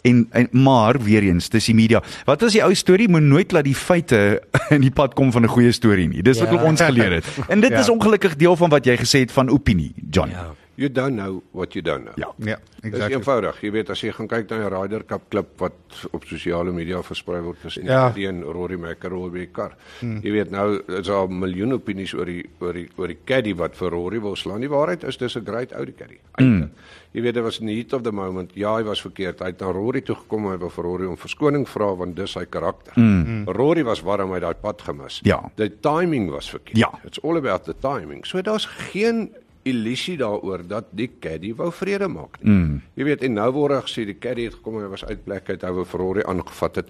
[0.04, 2.02] en, en maar weer eens dis die media.
[2.24, 5.42] Wat is die ou storie moet nooit laat die feite in die pad kom van
[5.42, 6.22] 'n goeie storie nie.
[6.22, 6.62] Dis wat Ja.
[6.62, 7.24] ons geleer het.
[7.48, 7.78] En dit ja.
[7.80, 10.28] is ongelukkig deel van wat jy gesê het van opinie, John.
[10.28, 10.54] ja.
[10.74, 12.14] You don't know what you don't know.
[12.16, 12.32] Ja.
[12.36, 13.16] Ja, Dis exactly.
[13.16, 13.60] eenvoudig.
[13.60, 15.72] Jy weet as jy gaan kyk na die Ryder Cup klip wat
[16.12, 18.10] op sosiale media versprei word tussen Ja.
[18.10, 19.76] die en Rory McIlroy by die kar.
[20.00, 20.20] Hmm.
[20.22, 23.54] Jy weet nou is daar 'n miljoen opinies oor die oor die oor die caddy
[23.54, 24.60] wat vir Rory wil slaan.
[24.60, 26.18] Die waarheid is dis 'n great ou die caddy.
[26.38, 26.70] Hmm.
[27.12, 28.50] Jy weet dit was in the heat of the moment.
[28.54, 29.38] Ja, hy was verkeerd.
[29.40, 32.16] Hy het na Rory toe gekom en hy wou vir Rory om verskoning vra want
[32.16, 32.94] dis sy karakter.
[32.94, 33.44] Hmm.
[33.46, 35.20] Rory was warm hy daai pad gemis.
[35.22, 35.50] Ja.
[35.56, 36.78] Die timing was verkeerd.
[36.78, 36.90] Ja.
[37.04, 38.24] It's all about the timing.
[38.24, 39.30] So daar's geen
[39.64, 42.52] illusie daaroor dat die caddy wou vrede maak nie.
[42.52, 42.80] Mm.
[42.94, 45.24] Jy weet en nou word daar gesê die caddy het gekom en hy was uit
[45.24, 46.86] plek uit hy wou Ferrari aangevat het.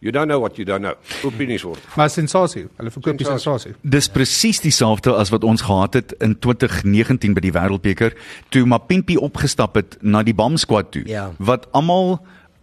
[0.00, 0.94] You don't know what you don't know.
[1.26, 1.80] Opinies word.
[1.96, 3.72] Maar sensasie, hulle verkoop die Sensasie.
[3.72, 3.90] sensasie.
[3.90, 8.14] Dis presies dieselfde as wat ons gehad het in 2019 by die Wêreldbeker
[8.54, 11.32] toe Mapimpi opgestap het na die Bam squad toe Ja.
[11.38, 12.20] wat almal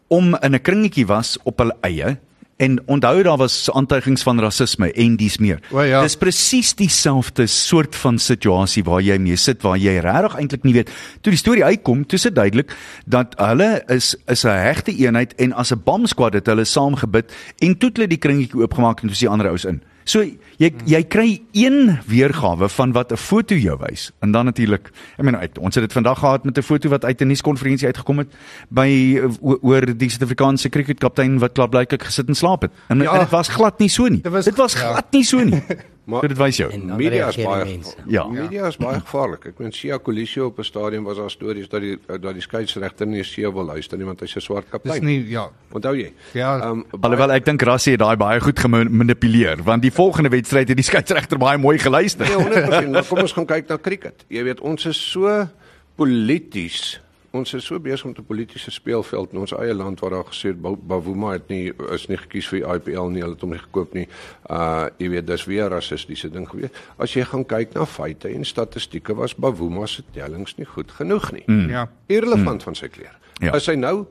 [0.08, 2.18] om in 'n kringetjie was op hulle eie
[2.58, 5.60] en onthou daar was aantuigings van rasisme en dis meer.
[5.72, 6.02] O, ja.
[6.02, 10.74] Dis presies dieselfde soort van situasie waar jy mee sit waar jy regtig eintlik nie
[10.78, 10.92] weet
[11.22, 12.72] toe die storie uitkom, toe is dit duidelik
[13.06, 16.96] dat hulle is is 'n hegte eenheid en as 'n Bam squad het hulle saam
[16.96, 19.82] gebid en toe het hulle die kringetjie oopgemaak en toe is die ander ou in.
[20.06, 20.22] So
[20.62, 24.12] jy jy kry een weergawe van wat 'n foto jou wys.
[24.22, 27.06] En dan natuurlik ek meen uit ons het dit vandag gehad met 'n foto wat
[27.06, 28.28] uit 'n nuuskonferensie uitgekom het
[28.70, 32.72] by oor die Suid-Afrikaanse kriketkaptein wat klaarblyklik gesit en slaap het.
[32.90, 33.14] En, Ja.
[33.14, 34.22] en dit was glad nie so nie.
[34.22, 34.80] Dit was- dit was ja.
[34.80, 35.62] glad nie so nie
[36.06, 37.96] Maar- so dit wys jou Media is baie mense.
[38.08, 38.28] Ja.
[38.28, 39.46] Media is baie gevaarlik.
[39.46, 43.08] Ek meen Sia Colisio op 'n stadion was daar stories dat die dat die skeieregter
[43.08, 45.04] nie Sia wil luister nie want hy's 'n swart Dis kaptein.
[45.04, 45.50] nie ja.
[45.72, 46.14] Onthou jy?
[46.34, 46.60] Ja.
[46.60, 50.78] Ehm, alhoewel ek dink Rassie het daai baie goed gemanipuleer want die volgende wedstryd het
[50.78, 52.92] die skeieregter baie mooi geluister Nee, 100%.
[52.92, 54.26] Maar kom ons gaan kyk na cricket.
[54.28, 55.48] Jy weet, ons is so
[55.96, 57.02] polities.
[57.36, 60.48] Ons is so besig met 'n politieke speelveld in ons eie land waar daar gesê
[60.54, 63.52] het Ba- Bavuma het nie is nie gekies vir die IPL nie, hulle het hom
[63.52, 64.08] nie gekoop nie.
[64.50, 66.70] Uh jy weet, dis weer rassistiese ding gewees.
[66.98, 71.32] As jy gaan kyk na feite en statistieke was Bavuma se tellings nie goed genoeg
[71.32, 71.44] nie.
[71.48, 71.70] Mm.
[71.70, 71.90] Ja.
[72.08, 72.64] Irrelevant mm.
[72.64, 73.18] van sy kleer.
[73.42, 73.54] Ja.
[73.54, 74.06] Is hy nou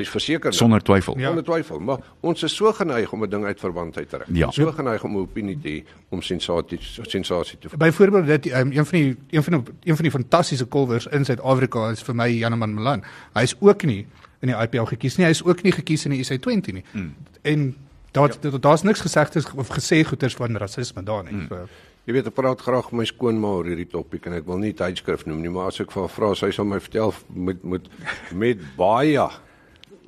[0.00, 1.30] Hy's verseker sonder twyfel Ja.
[1.30, 4.28] Sonder twyfel, maar ons is so geneig om 'n ding uit verband uit te trek.
[4.32, 4.50] Ja.
[4.50, 8.86] So geneig om 'n opinie te hê om sensasie sensasie te Byvoorbeeld dit um, een
[8.86, 12.28] van die een van die een van die fantastiese kolwers in Suid-Afrika is vir my
[12.28, 13.04] Janeman Milan.
[13.34, 14.06] Hy is ook nie
[14.40, 15.26] in die IPL gekies nie.
[15.26, 16.84] Hy is ook nie gekies in die SA20 nie.
[16.92, 17.14] Mm.
[17.42, 17.76] En
[18.10, 18.58] daar ja.
[18.58, 21.32] daar's niks gesegdes of gesê goeters van rasisme daar nie.
[21.32, 21.46] Mm.
[21.48, 21.66] So,
[22.08, 24.72] Jy weet ek praat graag met my skoonma oor hierdie topik en ek wil nie
[24.74, 27.86] tydskrif noem nie, maar as ek vir haar vra, sy sal my vertel met met
[28.32, 29.26] met baie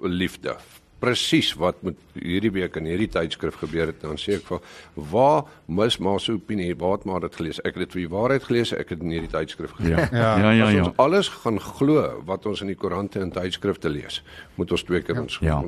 [0.03, 0.57] liefde
[1.03, 4.61] presies wat met hierdie week in hierdie tydskrif gebeur het dan sê ek vir
[5.11, 8.13] waar mis maar se opinie waar het maar dit gelees ek het dit vir die
[8.13, 10.85] waarheid gelees ek het in hierdie tydskrif gelees ja ja ja, ja, As ja.
[10.87, 14.21] ons alles gaan glo wat ons in die koerante en tydskrifte lees,
[14.61, 15.59] moet ons twee keer ons Ja.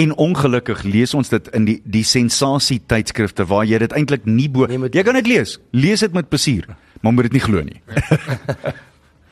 [0.00, 4.48] En ongelukkig lees ons dit in die die sensasie tydskrifte waar jy dit eintlik nie
[4.48, 5.58] bo Nee, Jy kan dit lees.
[5.76, 6.64] Lees dit met plesier,
[7.02, 7.80] maar moet dit nie glo nie.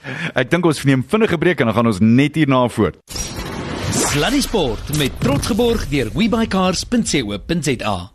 [0.40, 3.00] Ek dink ons neem vinnige breek en dan gaan ons net hierna voort.
[3.94, 8.13] Sluddy Sport met trots geborg deur webycars.co.za.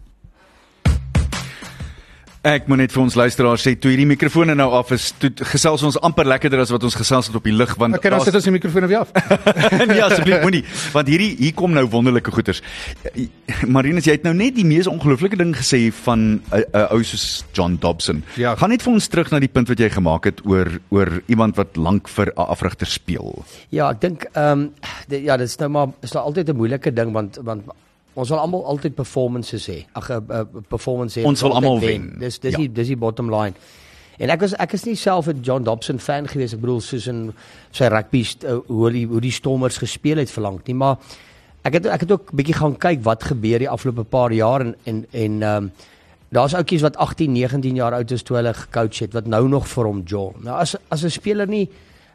[2.47, 5.81] Ek moet net vir ons luisteraars sê toe hierdie mikrofone nou af is, toe gesels
[5.83, 8.37] ons amper lekkerder as wat ons gesels het op die lug want Okay, dan sit
[8.39, 9.11] ons die mikrofoon weer af.
[9.89, 10.61] nee, asseblief moenie,
[10.93, 12.61] want hierdie hier kom nou wonderlike goeters.
[13.67, 17.01] Marinus, jy het nou net die mees ongelooflike ding gesê van 'n uh, uh, ou
[17.03, 18.23] soos John Dobson.
[18.39, 18.55] Ja.
[18.55, 21.59] Gaan net vir ons terug na die punt wat jy gemaak het oor oor iemand
[21.59, 23.43] wat lank vir 'n afrigter speel.
[23.69, 24.73] Ja, ek dink ehm um,
[25.11, 27.67] ja, dit is nou maar is nou altyd 'n moeilike ding want want
[28.13, 29.85] ons wil almal altyd performances hê.
[29.93, 31.23] Ag 'n uh, performance hê.
[31.25, 32.15] Ons wil almal wen.
[32.19, 32.57] Dis dis Ja.
[32.57, 33.53] die dis die bottom line.
[34.19, 36.53] En ek was ek is nie self 'n John Dobson fan gewees.
[36.53, 37.33] Ek bedoel soos in
[37.71, 40.97] sy rugby uh, hoe die hoe die Stormers gespeel het verlang nie, maar
[41.63, 44.75] ek het ek het ook bietjie gaan kyk wat gebeur die afgelope paar jaar en
[44.85, 45.71] en en ehm um,
[46.31, 49.67] daar's ouetjies wat 18, 19 jaar oud is toe hulle gecoach het wat nou nog
[49.67, 50.33] vir hom jol.
[50.43, 51.69] Nou as as 'n speler nie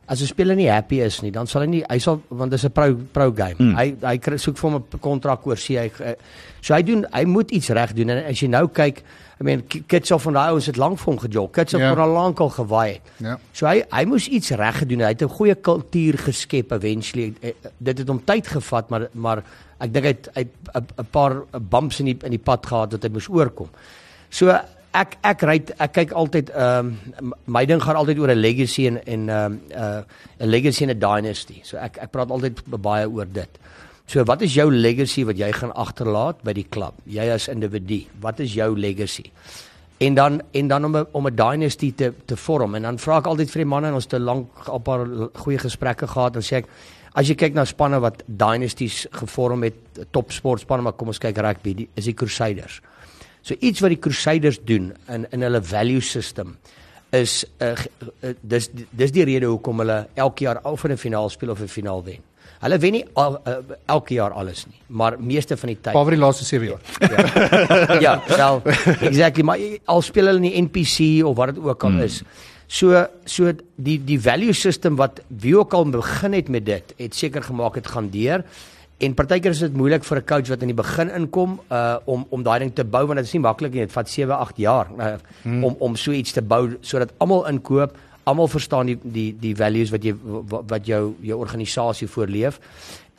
[0.09, 2.65] as 'n speler nie happy is nie, dan sal hy nie hy sal want dis
[2.65, 3.55] 'n pro pro game.
[3.59, 3.75] Mm.
[3.77, 6.15] Hy hy kry soek vir hom 'n kontrak oor sê hy eh,
[6.61, 9.03] so hy doen hy moet iets reg doen en as jy nou kyk
[9.41, 11.49] I mean Kitsoff van daai ouens het lank vir hom gejol.
[11.51, 11.91] Kitsoff Ja.
[11.91, 12.93] het al lank al gewaai.
[12.93, 13.01] het.
[13.19, 13.39] Ja.
[13.53, 15.01] So hy hy moes iets reg gedoen.
[15.01, 17.35] Hy het 'n goeie kultuur geskep eventually.
[17.43, 19.43] Eh, Dit het hom tyd gevat, maar maar
[19.81, 20.53] ek dink hy het
[20.99, 23.69] 'n paar bumps in die in die pad gehad wat hy moes oorkom.
[24.31, 24.47] So
[24.95, 28.87] ek ek ry ek kyk altyd ehm um, my ding gaan altyd oor 'n legacy
[28.87, 30.03] en en ehm um, uh,
[30.41, 31.61] 'n legacy en 'n dynasty.
[31.65, 33.59] So ek ek praat altyd baie oor dit.
[34.07, 36.95] So wat is jou legacy wat jy gaan agterlaat by die klub?
[37.07, 39.31] Jy as individu, wat is jou legacy?
[39.99, 43.19] En dan en dan om 'n om 'n dynasty te te vorm en dan vra
[43.19, 46.37] ek altyd vir die manne en ons het 'n lank al paar goeie gesprekke gehad
[46.37, 46.67] en sê ek
[47.15, 49.75] as jy kyk na spanne wat dynasties gevorm het,
[50.11, 52.81] topsportspanne maar kom ons kyk rugby, die, is die Crusaders.
[53.45, 56.57] So iets wat die Crusaders doen in in hulle value system
[57.15, 57.75] is uh,
[58.25, 61.61] uh, dis dis die rede hoekom hulle elke jaar of in 'n finaal speel of
[61.61, 62.23] 'n finaal wen.
[62.65, 65.93] Hulle wen nie al, uh, elke jaar alles nie, maar meeste van die tyd.
[65.93, 68.01] Behalwe die laaste 7 jaar.
[68.07, 68.63] ja, wel,
[69.01, 72.01] exactly, maar al speel hulle in die NPC of wat dit ook al Hmm.
[72.01, 72.23] is.
[72.67, 77.15] So so die die value system wat wie ook al begin het met dit, het
[77.15, 78.45] seker gemaak dit gaan deur.
[79.05, 82.27] En partykeer is dit moeilik vir 'n coach wat in die begin inkom uh om
[82.31, 83.81] om daai ding te bou want dit is nie maklik nie.
[83.81, 85.65] Dit vat 7, 8 jaar uh, Hmm.
[85.65, 89.91] om om so iets te bou sodat almal inkoop, almal verstaan die die die values
[89.91, 90.15] wat jy
[90.69, 92.61] wat, jou jou organisasie voorleef.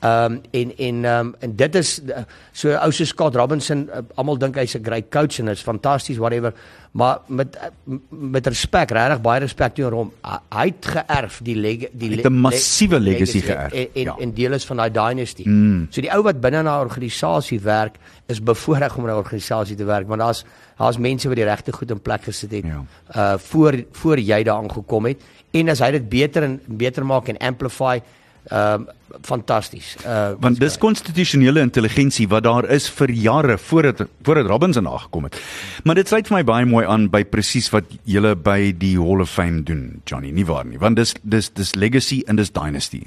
[0.06, 3.86] Ehm um, en en ehm um, en dit is uh, so ou so Scott Robinson
[3.89, 6.54] uh, almal dink hy's 'n great coach en is fantasties whatever
[6.91, 11.56] maar met uh, met respek regtig baie respek teenoor hom hy, hy het geërf die
[11.56, 14.15] leg, die Het 'n le- massiewe le- legacy geërf, en en, ja.
[14.20, 15.88] en deel is van daai dynasty mm.
[15.89, 17.96] so die ou wat binne 'n organisasie werk
[18.28, 20.44] is bevoordeel om in 'n organisasie te werk want daar's
[20.78, 22.84] daar's mense wat die regte goed in plek gesit het Ja.
[23.15, 25.18] uh voor voor jy daar aangekom het
[25.52, 28.00] en as hy dit beter en beter maak en amplify
[28.49, 28.88] ehm um,
[29.21, 29.95] fantasties.
[30.05, 35.39] Uh Want dis konstitusionele intelligensie wat daar is vir jare voordat voordat Robinson aangekom het.
[35.84, 39.21] Maar dit sluit vir my baie mooi aan by presies wat julle by die Hall
[39.21, 40.77] of Fame doen, Johnny, nie waar nie?
[40.77, 43.05] Want dis dis dis legacy en dis dynasty.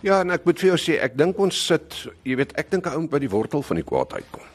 [0.00, 2.86] Ja, en ek moet vir jou sê, ek dink ons sit, jy weet, ek dink
[2.86, 4.46] 'n ou by die wortel van die kwaad uitkom.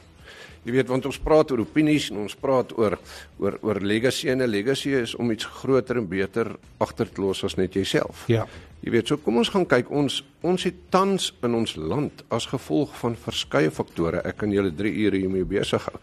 [0.65, 2.97] Jy weet, want ons praat oor opinies en ons praat oor
[3.38, 7.43] oor oor legacy en 'n legacy is om iets groter en beter agter te los
[7.43, 8.23] as net jouself.
[8.27, 8.47] Ja.
[8.81, 12.45] Jy weet, so kom ons gaan kyk ons ons het tans in ons land as
[12.45, 15.99] gevolg van verskeie faktore, ek kan julle 3 ure hiermee besig hou,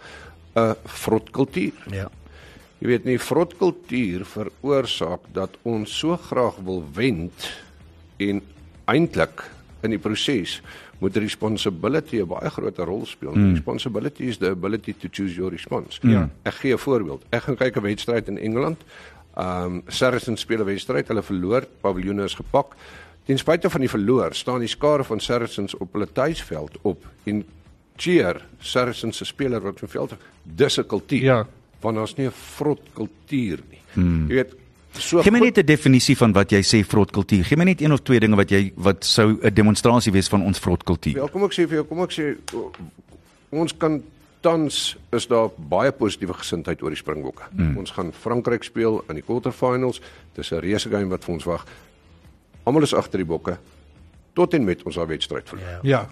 [0.56, 1.72] 'n vrotkultuur.
[1.90, 2.10] ja.
[2.82, 7.52] Jy weet nie vrotkultuur veroorsaak dat ons so graag wil wend
[8.18, 8.40] en
[8.90, 9.44] eintlik
[9.86, 10.60] in die proses
[10.98, 13.34] moet responsibility 'n baie groot rol speel.
[13.34, 13.52] Mm.
[13.54, 16.00] Responsibility is the ability to choose your response.
[16.02, 16.28] Ja.
[16.42, 17.22] Ek gee 'n voorbeeld.
[17.30, 18.82] Ek gaan kyk 'n wedstryd in Engeland.
[19.36, 22.76] Um Saracens speel 'n wedstryd, hulle verloor, paviljoene is gepak.
[23.24, 27.44] Ten spyte van die verloor, staan die skare van Saracens op hulle tuisveld op en
[27.96, 30.18] cheer Saracens se speler wat van veld af.
[30.42, 31.46] Dis 'n kultuur Ja.
[31.80, 33.78] want ons nie 'n vrot kultuur nie.
[33.94, 34.26] Hmm.
[34.28, 34.54] Jy weet,
[34.98, 37.44] so Gee my net 'n definisie van wat jy sê vrotkultuur.
[37.44, 40.42] Gee my net een of twee dinge wat jy wat sou 'n demonstrasie wees van
[40.42, 41.16] ons vrotkultuur.
[41.16, 42.36] Ja, kom ek sê vir jou, kom ek sê
[43.50, 44.02] ons kan
[44.42, 47.48] tans is daar baie positiewe gesindheid oor die Springbokke.
[47.52, 47.76] Mm.
[47.82, 50.00] Ons gaan Frankryk speel in die quarterfinals.
[50.36, 51.66] Dis 'n reuse game wat vir ons wag.
[52.64, 53.58] Almal is agter die bokke
[54.34, 55.80] tot en met ons daai wedstryd verloor.
[55.82, 56.06] Ja.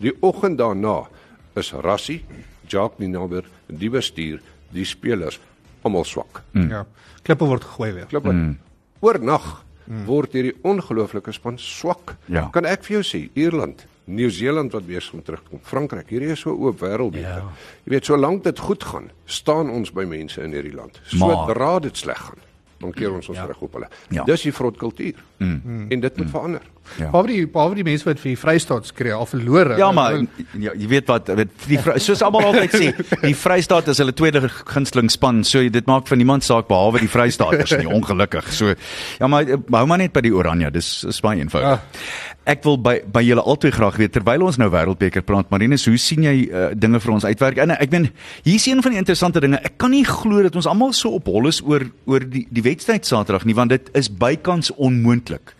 [0.00, 1.08] Die oggend daarna
[1.54, 2.24] is Rassie,
[2.68, 4.40] Jacques Ninaber, die bestuur,
[4.72, 5.40] die spelers
[5.82, 6.42] almal swak.
[6.52, 6.86] Ja.
[7.22, 8.06] Klippe word gegooi weer.
[8.06, 8.54] Klop mm.
[9.00, 10.04] oornag mm.
[10.06, 12.16] word hierdie ongelooflike span swak.
[12.26, 12.48] Ja.
[12.54, 16.54] Kan ek vir jou sê, Ierland, Nieu-Seeland wat weer gaan terugkom, Frankryk, hierdie is so
[16.54, 17.28] oop wêreld hier.
[17.28, 17.50] Ja.
[17.84, 21.00] Jy weet, solank dit goed gaan, staan ons by mense in hierdie land.
[21.12, 22.42] Sodra dit sleg gaan,
[22.82, 23.46] dan keer ons ons ja.
[23.50, 23.90] reg op hulle.
[24.10, 24.26] Ja.
[24.28, 25.22] Dis die vrot kultuur.
[25.38, 25.86] Mm.
[25.88, 26.32] En dit moet mm.
[26.34, 26.68] verander.
[26.98, 27.10] Ja.
[27.10, 29.76] Behalwe die behalwe die mense wat vir die Vrystaat skree al verlore.
[29.80, 30.16] Ja maar
[30.58, 32.90] ja, jy weet wat weet die soos almal altyd sê,
[33.22, 37.10] die Vrystaat is hulle tweede gunsteling span, so dit maak van niemand saak behalwe die
[37.10, 38.50] Vrystaaters nie, ongelukkig.
[38.56, 41.78] So ja maar eh, hou maar net by die Oranje, dis is baie eenvoudig.
[41.78, 42.30] Ja.
[42.50, 45.98] Ek wil by by julle albei graag weet terwyl ons nou Wêreldbeker praat, Marinus, hoe
[46.00, 47.60] sien jy uh, dinge vir ons uitwerk?
[47.62, 48.08] En ek ben
[48.46, 49.60] hier's een van die interessante dinge.
[49.66, 52.64] Ek kan nie glo dat ons almal so op hol is oor oor die die
[52.64, 55.54] wedstryd Saterdag nie, want dit is bykans onmoontlik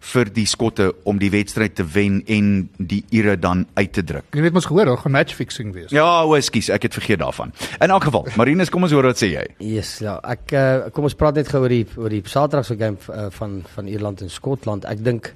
[0.00, 4.28] vir die skotte om die wedstryd te wen en die Ire dan uit te druk.
[4.36, 5.90] Jy weet mos gehoor, daar gaan match fixing wees.
[5.94, 7.52] Ja, o, ekskuus, ek het vergeet daarvan.
[7.80, 9.44] In elk geval, Marinus, kom ons hoor wat sê jy.
[9.62, 10.18] Yes, ja.
[10.26, 13.28] Ek uh, kom ons praat net gou oor die oor die Saterdag se game uh,
[13.38, 14.86] van van Ierland en Skotland.
[14.90, 15.32] Ek dink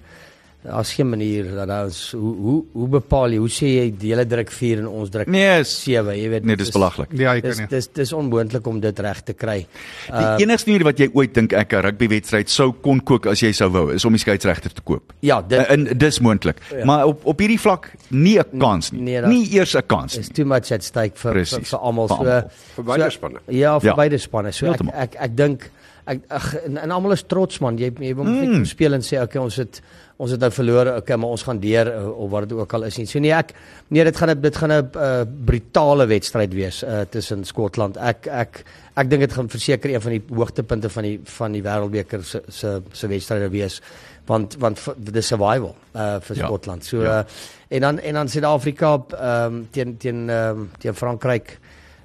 [0.63, 4.27] daar's geen manier dat ons hoe hoe hoe bepaal jy hoe sê jy die hele
[4.29, 6.45] druk 4 en ons druk Nee, is 7, jy weet.
[6.45, 7.09] nee, dis belaglik.
[7.17, 7.67] Ja, jy kan Dis nie.
[7.71, 9.67] dis dis onmoontlik om dit reg te kry.
[10.07, 13.53] Die enigste manier wat jy ooit dink ek 'n rugbywedstryd sou kon kook as jy
[13.53, 15.13] sou wou, is om die skeieregter te koop.
[15.23, 16.57] Ja, dit En dis moontlik.
[16.77, 16.85] Ja.
[16.85, 19.01] Maar op op hierdie vlak nie 'n kans nie.
[19.03, 20.35] Nee, dat- Nie eers 'n kans is nie.
[20.35, 22.49] too much at stake vir vir, Presies, vir almal vir so.
[22.75, 23.39] Vir beide so- spanne.
[23.49, 23.95] Ja, vir Ja.
[23.97, 24.53] beide spanne.
[24.53, 24.95] So ek Heeltemal.
[24.95, 25.71] ek ek dink
[26.07, 27.77] ek ag en, en almal is trots man.
[27.79, 28.41] Jy jy moet Mm.
[28.41, 29.81] net kom speel en sê okay, ons het
[30.21, 32.85] ons het nou verloor, okay, maar ons gaan deur uh, of wat dit ook al
[32.91, 33.07] is nie.
[33.09, 33.55] So nee, ek
[33.89, 37.97] nee, dit gaan dit gaan 'n uh, brutale wedstryd wees uh, tussen Skotland.
[37.97, 38.63] Ek ek
[39.01, 42.43] ek dink dit gaan verseker een van die hoogtepunte van die van die wêreldbeker se
[42.49, 43.81] se se wedstryde wees
[44.27, 46.47] want want dis survival uh vir Ja.
[46.47, 46.85] Skotland.
[46.85, 47.19] So Ja.
[47.19, 47.25] uh,
[47.69, 51.59] en dan en dan Suid-Afrika ehm um, teen teen ehm um, teen Frankryk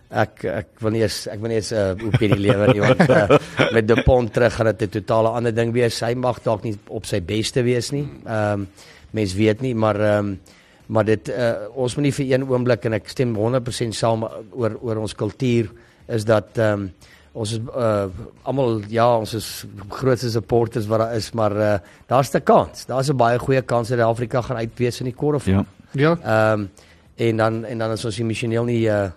[0.09, 3.09] ek ek wil nie eens ek wil nie eens 'n uh, opinie lewer nie want
[3.09, 3.37] uh,
[3.75, 5.99] met De Pont terug gaan dit 'n totale ander ding wees.
[5.99, 8.07] Hy mag dalk nie op sy beste wees nie.
[8.25, 8.67] Ehm um,
[9.11, 10.39] mens weet nie, maar ehm um,
[10.87, 14.77] maar dit uh, ons moet nie vir een oomblik en ek stem 100% saam oor
[14.81, 15.71] oor ons kultuur
[16.07, 16.91] is dat ehm um,
[17.35, 18.05] ons is uh,
[18.47, 22.85] almal ja, ons is grootste supporters wat daar is, maar uh, daar's 'n kans.
[22.85, 25.45] Daar's 'n baie goeie kans dat Afrika gaan uitwees in die korf.
[25.45, 25.65] Ja.
[25.91, 26.17] Ja.
[26.23, 26.69] Ehm um,
[27.15, 29.07] en dan en dan is ons emosioneel nie uh,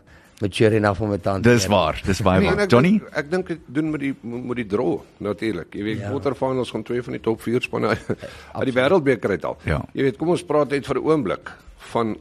[0.41, 1.71] mature enough om dit aan te Dis neem.
[1.73, 2.59] waar, dis baie Nee, waar.
[2.65, 2.91] ek Johnny?
[2.99, 5.75] dink- Ek dink dit doen met die met die draw natuurlik.
[5.75, 6.09] Jy weet Ja.
[6.11, 8.07] quarterfinals gaan twee van die top 4 spanne uit
[8.55, 9.57] uit die wêreldbeker uithaal.
[9.65, 9.85] Ja.
[9.93, 11.51] Jy weet, kom ons praat net vir 'n oomblik
[11.93, 12.17] van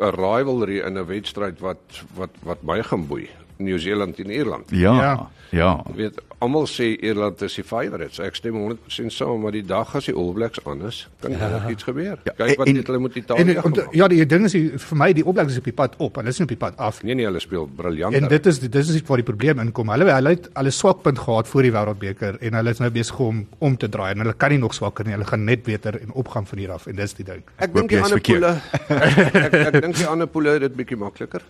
[0.00, 1.80] 'n rivalry in 'n wedstryd wat
[2.14, 3.28] wat wat baie gaan boei.
[3.58, 4.70] Nieu-Seeland en Ierland.
[4.70, 4.94] Ja.
[5.00, 5.28] Ja.
[5.50, 5.82] Ja.
[5.88, 8.18] Jy weet, almal sê Ierland is die favourites.
[8.22, 11.64] Ek stem 100% saam, maar die dag as die All Blacks anders, kan ja.
[11.70, 12.18] iets gebeur.
[12.24, 13.94] Ja, Kyk wat en- het hulle En Italië en- gemaak.
[13.94, 16.28] ja, die ding is die, vir my die opleiding is op die pad op, hulle
[16.28, 17.02] is nie op die pad af.
[17.02, 18.14] Nee nee, hulle speel briljant.
[18.14, 19.90] En dit is dit is waar die probleem inkom.
[19.90, 23.46] Hulle hulle het hulle swakpunt gehad voor die wêreldbeker en hulle is nou besig om
[23.58, 25.12] om te draai en hulle kan nie nog swakker nie.
[25.16, 27.42] Hulle gaan net beter en opgaan van hier af en dis die ding.
[27.58, 28.54] Ek hoop dink die is ander poele
[28.88, 31.42] ek ek dink die ander poele het dit bietjie makliker.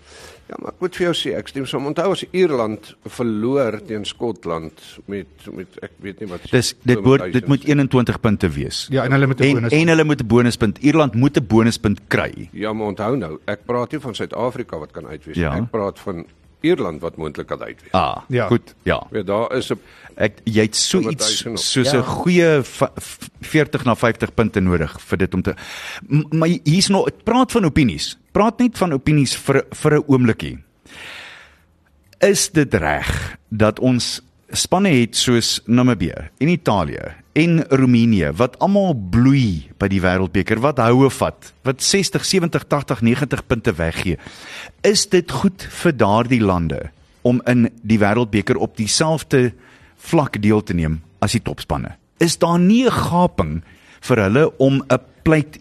[0.48, 1.86] Ja, maar ek moet vir jou sê, ek stem saam.
[1.90, 7.32] Onthou as Ierland verloor teen Skotland met met ek weet nie wat Dis dit moet
[7.32, 8.86] dit moet 21 punte wees.
[8.90, 9.72] Ja, en hulle moet 'n en, bonus.
[9.72, 10.78] en hulle moet 'n bonuspunt.
[10.78, 12.48] Ierland moet 'n bonuspunt kry.
[12.52, 15.44] Ja, maar onthou nou, ek praat nie van Suid-Afrika wat kan uitwees nie.
[15.44, 15.56] Ja.
[15.56, 16.26] Ek praat van
[16.60, 17.92] Ierland wat moontlik kan uitwees.
[17.92, 18.46] Ah, Ja.
[18.46, 18.74] goed.
[18.82, 19.06] Ja.
[19.10, 19.78] Weet daar is 'n
[20.16, 22.02] Ek jy het so iets soos 'n Ja.
[22.02, 25.54] goeie va- f- 40 na 50 punte nodig vir dit om te
[26.30, 28.18] Maar hier's nog praat van opinies.
[28.32, 30.58] Praat net van opinies vir vir 'n oombliekie.
[32.18, 34.20] Is dit reg dat ons
[34.56, 40.80] spanne het soos Namibië en Italië en Roemenië wat almal bloei by die wêreldbeker wat
[40.80, 44.16] houe vat wat 60 70 80 90 punte weggee.
[44.82, 46.88] Is dit goed vir daardie lande
[47.22, 49.52] om in die wêreldbeker op dieselfde
[49.98, 51.96] vlak deel te neem as die topspanne?
[52.18, 53.62] Is daar nie 'n gaping
[54.00, 55.58] vir hulle om 'n pleit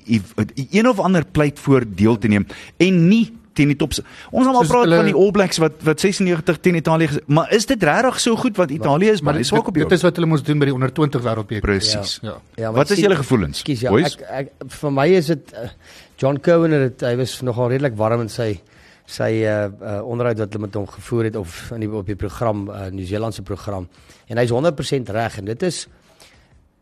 [0.71, 2.47] een of ander pleit voor deel te neem
[2.78, 4.00] en nie teen die tops.
[4.32, 7.65] Ons almal praat hulle- van die All Blacks wat wat 96 teen Italië, maar is
[7.70, 9.93] dit regtig so goed want Italië is Maar baie dit, swak op dit jou.
[9.98, 11.65] is wat hulle moes doen by die onder 20 wêreldbeker.
[11.65, 12.20] Presies.
[12.22, 12.38] Ja.
[12.56, 13.62] Ja, maar Wat is julle gevoelens?
[13.63, 14.15] Ekskuus ja, boys?
[14.17, 15.70] ek, ek vir my is dit uh,
[16.17, 18.60] John Cohen het dit hy was nogal redelik warm in sy
[19.08, 22.15] sy uh, uh onderhoud wat hulle met hom gevoer het of in die op die
[22.20, 23.88] program uh Nieu-Seelandse program
[24.28, 25.86] en hy's 100% reg en dit is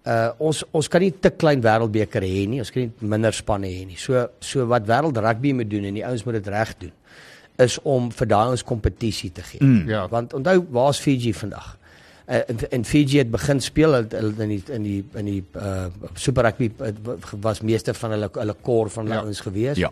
[0.05, 3.67] uh ons ons kan nie te klein wêreldbeker hê nie ons kan nie minder spanne
[3.67, 6.75] hê nie so so wat wêreld rugby moet doen en die ouens moet dit reg
[6.77, 6.91] doen
[7.57, 9.87] is om vir daai ons kompetisie te gee Mm.
[9.89, 10.07] Ja.
[10.11, 11.77] want onthou waar's Fiji vandag
[12.27, 15.43] Uh, en, en Fiji het begin speel hulle hulle in die in die in die
[15.61, 15.85] uh
[16.17, 16.87] Super Rugby uh,
[17.41, 19.21] was meeste van hulle hulle kor van hulle Ja.
[19.21, 19.77] ouens gewees.
[19.77, 19.91] Ja.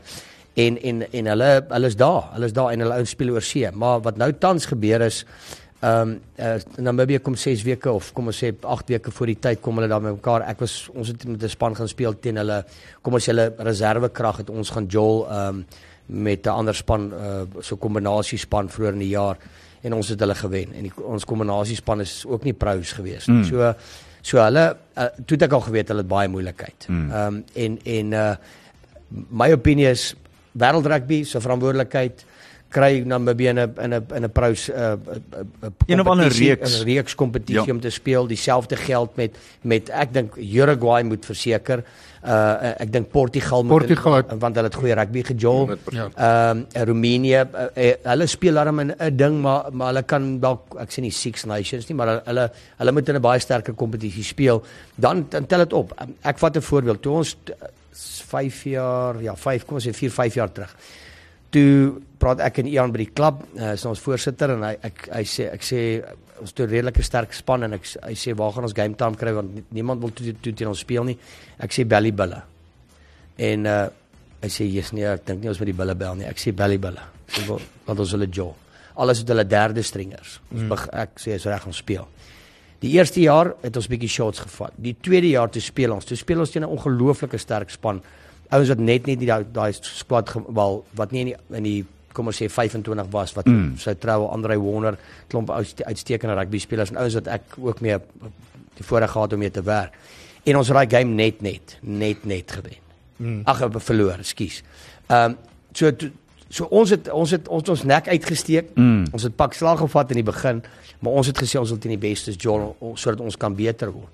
[0.58, 2.31] En en en hulle hulle is daar.
[2.33, 3.69] Hulle is daar en hulle ouens speel oor see.
[3.71, 5.25] Maar wat nou tans gebeur is
[5.84, 9.40] ehm um, uh, Namibië kom 6 weke of kom ons sê 8 weke voor die
[9.40, 10.46] tyd kom hulle daar met mekaar.
[10.48, 12.63] Ek was ons het met 'n span gaan speel teen hulle
[13.02, 15.65] kom ons sê hulle reservekrag het ons gaan jol ehm um,
[16.06, 19.38] met 'n ander span uh, so kombinasiespan vroeër in die jaar
[19.81, 23.38] en ons het hulle gewen en die, ons kombinasiespan is ook nie pros gewees nie.
[23.38, 23.44] Mm.
[23.44, 23.73] So
[24.23, 26.86] So hulle uh, toe het ek al geweet hulle het baie moeilikheid.
[26.88, 28.36] Ehm um, en en uh
[29.29, 30.15] my opinie is
[30.58, 32.23] wêreldrugby se verantwoordelikheid
[32.74, 34.94] kry Namibië in 'n in 'n in 'n prous uh,
[35.86, 36.80] Een of ander reeks.
[36.82, 37.74] 'n reeks kompetisie Ja.
[37.74, 38.28] om te speel.
[38.28, 41.84] Dieselfde geld met met ek dink Uruguay moet verseker.
[42.24, 45.67] Uh ek dink Portugal moet Portugal het- want hulle het goeie rugby gejol.
[45.67, 46.15] 100%.
[46.15, 50.40] Ehm um, Roemenië uh, uh, hulle speel daarom in 'n ding maar maar hulle kan
[50.40, 53.74] dalk ek sê nie Six Nations nie maar hulle hulle, moet in 'n baie sterker
[53.74, 54.63] kompetisie speel.
[54.96, 55.94] Dan dan tel dit op.
[56.21, 57.02] Ek vat 'n voorbeeld.
[57.02, 57.38] Toe ons
[58.28, 60.76] 5 jaar ja 5 kom ons sê 4 5 jaar terug.
[61.54, 65.08] Toe praat ek en Ian by die klub, uh, is ons voorsitter en hy ek
[65.13, 65.79] hy sê ek sê
[66.41, 69.15] ons het 'n redelike sterk span en ek hy sê waar gaan ons game time
[69.15, 71.17] kry want nie- niemand wil toe toe teen ons speel nie.
[71.60, 72.41] Ek sê belly bulle.
[73.37, 73.89] En uh
[74.43, 76.25] hy sê jy's nee, ek dink nie ons moet die bulle bel nie.
[76.25, 76.99] Ek sê belly bulle.
[77.29, 78.54] Ek wel, want ons hulle jaw.
[78.97, 80.39] Alles het hulle derde stringers.
[80.51, 82.08] Ons beg, ek sê is reg om speel.
[82.81, 84.73] Die eerste jaar het ons bietjie shots gevat.
[84.77, 86.06] Die tweede jaar toe speel ons.
[86.06, 88.01] Toe speel ons teen 'n ongelooflike sterk span.
[88.54, 91.79] Ouens wat net nie die daai daai squad wel wat nie in die, in die
[92.13, 93.77] kom ons sê 25 was wat mm.
[93.81, 94.97] sy troue Andre Warner
[95.31, 97.97] klomp uitste- uitstekende rugby spelers en ouens wat ek ook mee
[98.77, 99.97] die voorreg gehad om mee te werk.
[100.43, 102.79] En ons het daai game net net net net gewen.
[103.17, 103.41] Mm.
[103.47, 104.62] Ag, we verloor, ekskuus.
[105.08, 105.37] Ehm um,
[105.73, 106.10] so to,
[106.54, 108.73] so ons het ons het ons ons nek uitgesteek.
[108.75, 109.06] Mm.
[109.12, 110.62] Ons het pak slag gevat in die begin,
[110.99, 114.10] maar ons het gesê ons wil teen die bestes jol sodat ons kan beter word.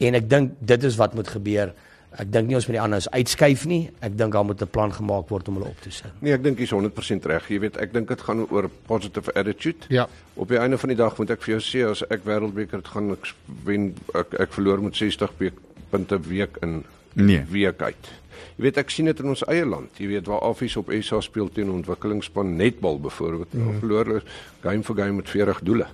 [0.00, 1.72] En ek dink dit is wat moet gebeur.
[2.18, 3.90] Ek dink nie ons moet die anders uitskuif nie.
[4.02, 6.10] Ek dink daar moet 'n plan gemaak word om hulle op te sit.
[6.20, 7.48] Nee, ek dink jy's 100% reg.
[7.48, 9.86] Jy weet, ek dink dit gaan oor positive attitude.
[9.88, 10.08] Ja.
[10.34, 12.88] Op die einde van die dag moet ek vir jou sê as ek wêreldbeker het
[12.88, 13.34] gaan ek
[13.64, 15.54] wen ek, ek verloor met 60 week,
[15.90, 16.84] punte week in
[17.14, 17.44] Nee.
[17.50, 18.08] week uit.
[18.56, 19.88] Jy weet ek sien dit in ons eie land.
[19.98, 23.52] Jy weet waar Affies op SA speel teen ontwikkelingsspan netbal byvoorbeeld.
[23.54, 23.78] Mm.
[23.80, 24.22] Verloor hulle
[24.62, 25.86] game vir game met 40 doele.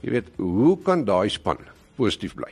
[0.00, 1.58] Jy weet, hoe kan daai span
[1.96, 2.50] positief bly?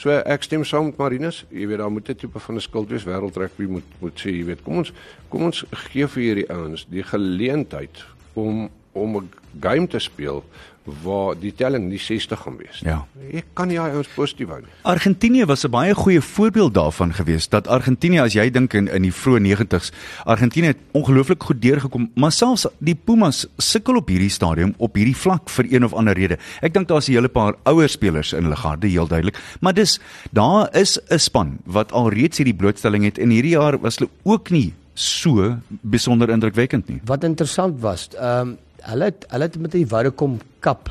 [0.00, 1.42] So ek stem saam met Marinus.
[1.52, 4.44] Jy weet daar moet 'n tipe van 'n skuld wees wêreldrugby moet moet sê, jy
[4.44, 4.92] weet, kom ons
[5.28, 9.30] kom ons gee vir hierdie ouens die geleentheid om om 'n
[9.60, 10.44] game te speel
[10.84, 12.80] waar die telling nie 60 gaan wees.
[12.84, 13.04] Ja.
[13.30, 14.72] Jy kan nie daai ouens positief hou nie.
[14.88, 19.02] Argentinië was 'n baie goeie voorbeeld daarvan gewees dat Argentinië as jy dink in in
[19.02, 19.92] die vroeë 90's,
[20.24, 25.16] Argentinië het ongelooflik goed deurgekom, maar selfs die Pumas sukkel op hierdie stadium op hierdie
[25.16, 26.38] vlak vir een of ander rede.
[26.62, 30.00] Ek dink daar's 'n hele paar ouer spelers in hulle garde heel duidelik, maar dis
[30.32, 34.50] daar is 'n span wat alreeds hierdie blootstelling het en hierdie jaar was hulle ook
[34.50, 37.00] nie so besonder indrukwekkend nie.
[37.04, 40.88] Wat interessant was, ehm um, hulle het, hulle het met die Vodacom Cup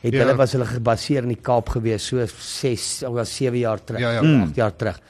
[0.00, 0.18] het Ja.
[0.18, 0.24] ja.
[0.24, 4.00] hulle was hulle gebaseer in die Kaap gewees so 6 of was 7 jaar terug,
[4.00, 4.22] Ja, ja.
[4.22, 4.42] mm.
[4.42, 5.00] 8 jaar terug.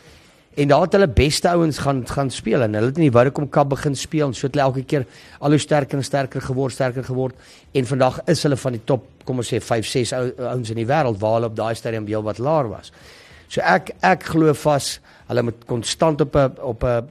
[0.59, 3.49] En daar het hulle beste ouens gaan gaan speel en hulle het in die Vodacom
[3.49, 5.05] Cup begin speel en so het hulle elke keer
[5.41, 7.35] al hoe sterker en sterker geword, sterker geword
[7.73, 10.77] en vandag is hulle van die top, kom ons sê 5, 6 ou- ouens in
[10.77, 12.93] die wêreld waar hulle op daai stadium heel wat laer was.
[13.49, 14.99] So ek ek glo vas
[15.29, 17.07] hulle moet konstant op 'n op 'n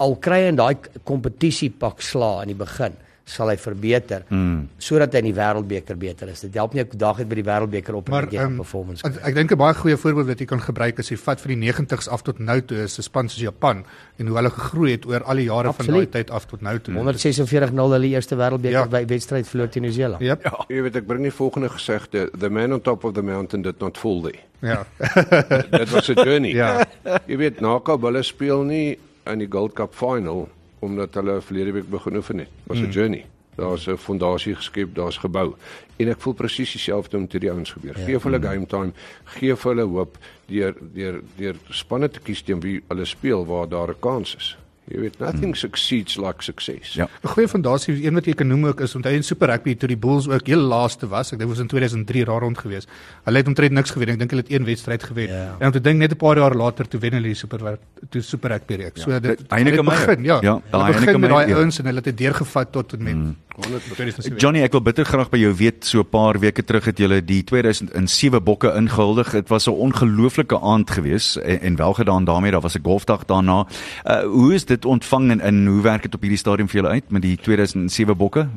[0.00, 2.92] al kry in daai kompetisie pak sla in die begin
[3.28, 4.60] sal hy verbeter mm.
[4.80, 6.40] sodat hy in die wêreldbeker beter is.
[6.46, 9.04] Dit help nie ek dag uit by die wêreldbeker op Maar en um, performance.
[9.06, 11.54] ek, ek dink 'n baie goeie voorbeeld wat jy kan gebruik is jy vat vir
[11.54, 13.84] die 90's af tot nou toe is 'n span soos Japan
[14.18, 16.12] en hoe hulle gegroei het oor al die jare van daai Absoluut.
[16.12, 16.94] tyd af tot nou toe.
[16.94, 18.84] 146-0 hulle eerste wêreldbeker Ja.
[18.84, 18.86] ja.
[18.86, 20.20] by wedstryd verloor teen Nieu-Seeland.
[20.22, 20.42] Yep.
[20.44, 20.64] Ja.
[20.68, 23.80] Jy weet ek bring die volgende gesegde, the man on top of the mountain did
[23.80, 24.38] not fall there.
[24.60, 24.86] Ja.
[25.78, 26.52] Dit was 'n journey.
[26.54, 26.86] Ja.
[27.26, 30.48] Jy weet Naka hulle speel nie in die Gold Cup final
[30.78, 32.48] omdat hulle verlede week begin oefen het.
[32.66, 32.90] Was 'n Hmm.
[32.92, 33.24] journey.
[33.56, 35.54] Daar's 'n fondasie geskep, daar's gebou.
[35.96, 37.94] En ek voel presies dieselfde met hierdie ouens gebeur.
[37.94, 38.92] Gee vir hulle game time,
[39.24, 43.68] gee vir hulle hoop deur deur deur spanne te kies teen wie hulle speel waar
[43.68, 44.56] daar 'n kans is.
[44.88, 45.60] Jy weet nothing hmm.
[45.60, 46.94] succeeds like success.
[46.96, 47.08] Ja.
[47.22, 49.88] 'n Goeie fondasie, een wat jy kan noem ook is onthou in Super Rugby toe
[49.88, 51.32] die Bulls ook heel laaste was.
[51.32, 52.88] Ek dink was in 2003 raar rond gewees.
[53.24, 54.08] Hulle het omtrent niks gewen.
[54.08, 55.28] Ek dink hulle het een wedstryd gewen.
[55.28, 55.56] Ja.
[55.58, 57.78] En om te dink net 'n paar jaar later toe wen hulle die Super
[58.08, 59.04] toe Super Rugby reeks.
[59.04, 59.12] Ja.
[59.12, 60.20] So dit Heineke Meyer.
[60.20, 60.38] Ja.
[60.40, 60.60] ja.
[60.70, 61.56] Hulle begin met daai ja.
[61.56, 63.36] ouens en hulle het dit deurgevat tot met hmm.
[63.58, 64.38] 100%.
[64.38, 67.18] Johnny, ek wil bitter graag by jou weet so 'n paar weke terug het julle
[67.24, 69.30] die 2007 bokke ingehuldig.
[69.30, 72.50] Dit was 'n ongelooflike aand gewees en, en wel gedaan daarmee.
[72.50, 73.66] Daar was 'n golfdag daarna.
[74.06, 76.92] Uh hoe is dit ontvang en, en hoe werk dit op hierdie stadium vir julle
[76.94, 78.48] uit met die 2007 bokke?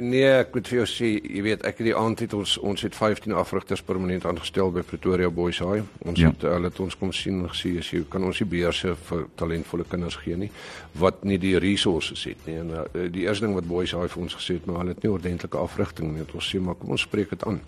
[0.00, 2.82] Nee, ek moet vir jou sê, jy weet, ek het die aand het ons ons
[2.82, 5.82] het 15 afrigters permanent aangestel by Pretoria Boys High.
[6.06, 6.28] Ons Ja.
[6.30, 9.26] het hulle het ons kom sien en gesê as jy kan ons nie beurse vir
[9.36, 10.50] talentvolle kinders gee nie
[10.94, 12.56] wat nie die resources het nie.
[12.58, 15.02] En uh, die eerste ding wat Boys High vir ons gesê het, maar hulle het
[15.02, 16.20] nie ordentlike afrigting nie.
[16.20, 17.60] Het ons sê maar kom ons spreek dit aan.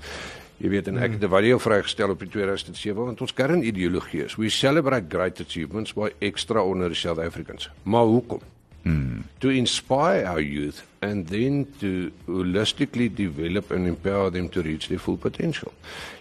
[0.61, 4.37] Jy weet en ek het 'n video vrygestel op die 2007 want ons kernideologie is
[4.37, 7.71] we celebrate great achievements by extraordinary South Africans.
[7.83, 8.41] Maar hoekom?
[9.39, 14.99] to inspire our youth and then to holistically develop and empower them to reach their
[14.99, 15.73] full potential.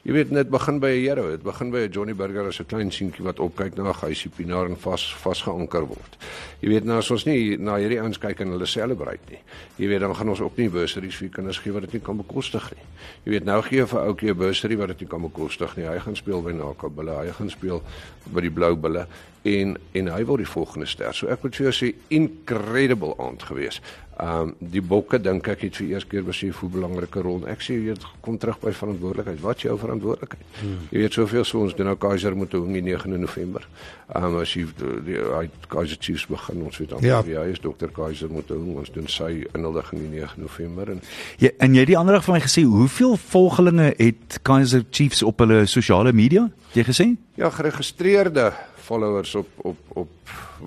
[0.03, 2.65] Jy weet net begin by 'n hero, dit begin by 'n Johnny Burger as 'n
[2.65, 6.17] klein seentjie wat opkyk na 'n geisie pienaar en vas vasgeanker word.
[6.61, 9.39] Jy weet nou as ons nie na hierdie ouens kyk en hulle celebrate nie.
[9.77, 12.17] Jy weet dan gaan ons ook nie bursaries vir kinders gee wat dit nie kan
[12.17, 12.83] bekostig nie.
[13.25, 15.85] Jy weet nou gee vir ouetjie 'n bursary wat dit nie kan bekostig nie.
[15.85, 17.81] Hy gaan speel by Nakabulle, hy gaan speel
[18.33, 19.07] by die Blou Bulle
[19.43, 21.13] en en hy word die volgende ster.
[21.13, 23.79] So ek moet vir jou sê incredible aand gewees.
[24.19, 27.45] Um die bokke dink ek het vir eers keer besef hoe belangrike rol.
[27.47, 29.39] Ek sê jy kom terug by verantwoordelikheid.
[29.41, 30.43] Wat is jou verantwoordelikheid?
[30.61, 30.77] Hmm.
[30.93, 33.65] Jy weet soveel so ons doen nou Kaiser moet hom die 9de November.
[34.15, 34.63] Um as jy
[35.05, 37.19] die hy Kaiser Chiefs begin ons weet dan Ja.
[37.25, 41.01] ja, hy is dokter Kaiser moet hom ons doen sy inhuldiging die 9de November en
[41.39, 45.23] Ja, en jy het die ander dag vir my gesê, hoeveel volgelinge het Kaizer Chiefs
[45.23, 46.49] op hulle sosiale media?
[46.73, 47.05] Het Jy gesê?
[47.39, 48.51] Ja, geregistreerde
[48.89, 50.09] followers op op op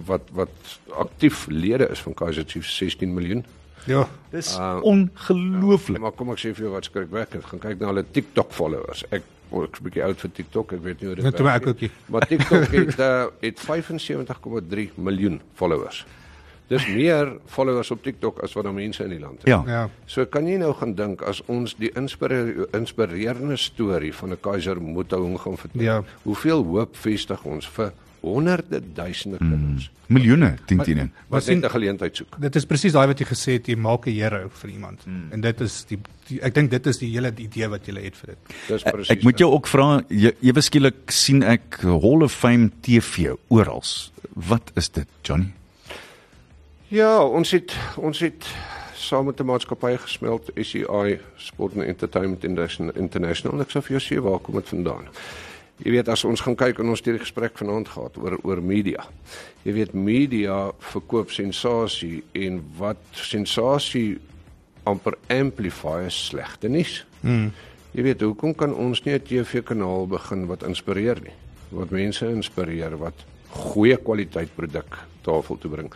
[0.07, 3.45] wat wat aktief lede is van Kaiser Chiefs 16 miljoen.
[3.87, 4.09] Ja.
[4.31, 6.01] Dis Uh, ongelooflik.
[6.01, 7.45] Maar kom ek sê vir jou wat skrikwekkend.
[7.45, 9.05] Gaan kyk na hulle TikTok followers.
[9.11, 9.23] Ek
[9.53, 10.73] ek's 'n bietjie oud vir TikTok.
[10.73, 11.91] Ek weet nie hoe dit ek nie.
[12.09, 16.05] Maar TikTok het uh, het 75,3 miljoen followers.
[16.69, 19.49] Dis meer followers op TikTok as wat daar mense in die land het.
[19.51, 19.63] Ja.
[19.67, 19.89] Ja.
[20.07, 24.81] So kan jy nou gaan dink as ons die inspire- inspirerende storie van 'n Kaiser
[24.81, 25.83] Motoung gaan vertel.
[25.83, 26.03] Ja.
[26.23, 27.93] Hoeveel hoop vestig ons vir
[28.23, 31.11] honderde duisende kinders Miljoene, 10 10.
[31.29, 32.37] wat sien- net 'n geleentheid soek.
[32.41, 35.01] Dit is presies daai wat jy gesê het, jy maak 'n hero vir iemand.
[35.05, 35.29] Hmm.
[35.33, 35.99] En dit is die,
[36.29, 38.39] die ek dink dit is die hele idee wat jy het vir dit.
[38.69, 39.11] Dis Ek, presies.
[39.11, 43.83] ek moet jou ook vra, jy- ewe skielik sien ek Hall of Fame TV oral.
[44.35, 45.53] Wat is dit, Johnny?
[46.89, 48.47] Ja, ons het ons het
[48.95, 52.93] saam met 'n maatskappy gesmeld, SEI Sport and Entertainment International.
[52.97, 53.61] International.
[53.61, 55.05] Ek sou vir jou sê waar kom dit vandaan?
[55.83, 58.63] Jy weet as ons gaan kyk en ons het hierdie gesprek vanaand gehad oor oor
[58.63, 59.03] media.
[59.67, 60.59] Jy weet media
[60.93, 64.21] verkoop sensasie en wat sensasie
[64.87, 67.01] amper amplify is slegte nuus.
[67.23, 67.51] Hmm.
[67.93, 71.35] Jy weet hoekom kan ons nie 'n TV-kanaal begin wat inspireer nie?
[71.71, 73.15] Wat mense inspireer wat
[73.51, 75.93] goeie kwaliteit produk tafel toe bring.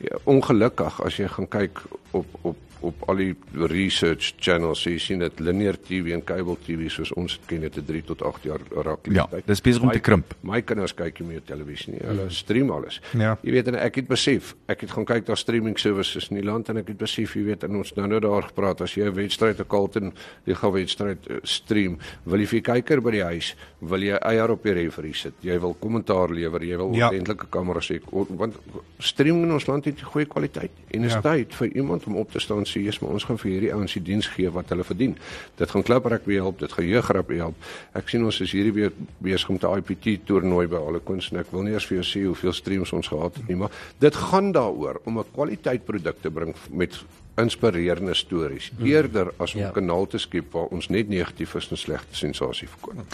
[0.00, 3.34] Ja, ongelukkig as jy gaan kyk op op op al die
[3.68, 7.76] research channels, jy sien dit linear TV en cable TV soos ons dit ken, dit
[7.76, 10.34] 'n 3 tot 8 jaar raak Ja, dis besig om te krimp.
[10.42, 12.00] My kinders kyk nie meer televisie nie.
[12.02, 13.00] Hulle stream alles.
[13.12, 13.36] Ja.
[13.42, 16.44] Jy weet en ek het besef, ek het gaan kyk na streaming services in die
[16.44, 19.04] land en ek het besef, jy weet, en ons nou nou daar gepraat as jy
[19.04, 20.12] 'n wedstryd, 'n Carlton
[20.46, 24.50] liga wedstryd uh, stream, wil jy vir die kyker by die huis, wil jy eier
[24.50, 25.34] op die referee sit.
[25.42, 27.08] Jy wil kommentaar lewer, jy wil Ja.
[27.10, 28.54] ordentlike kameras hê o- want
[28.98, 30.70] streaming in ons land het goeie kwaliteit.
[30.90, 31.20] En is Ja.
[31.20, 33.72] tyd vir iemand om op te staan en sê, "Jesus, maar ons gaan vir hierdie
[33.74, 35.16] ouens die diens gee wat hulle verdien."
[35.56, 37.54] Dit gaan kliprak help, dit gaan jeugrap help.
[37.94, 41.38] Ek sien ons is hierdie weer besig met 'n IPT toernooi by alle kunste.
[41.38, 44.14] Ek wil nie eers vir jou sê hoeveel streams ons gehad het nie, maar dit
[44.16, 46.98] gaan daaroor om 'n kwaliteit produk te bring met
[47.36, 49.70] inspirerende stories eerder as om 'n Ja.
[49.70, 53.04] kanaal te skep waar ons net negatief is en slegte sensasie verkoop.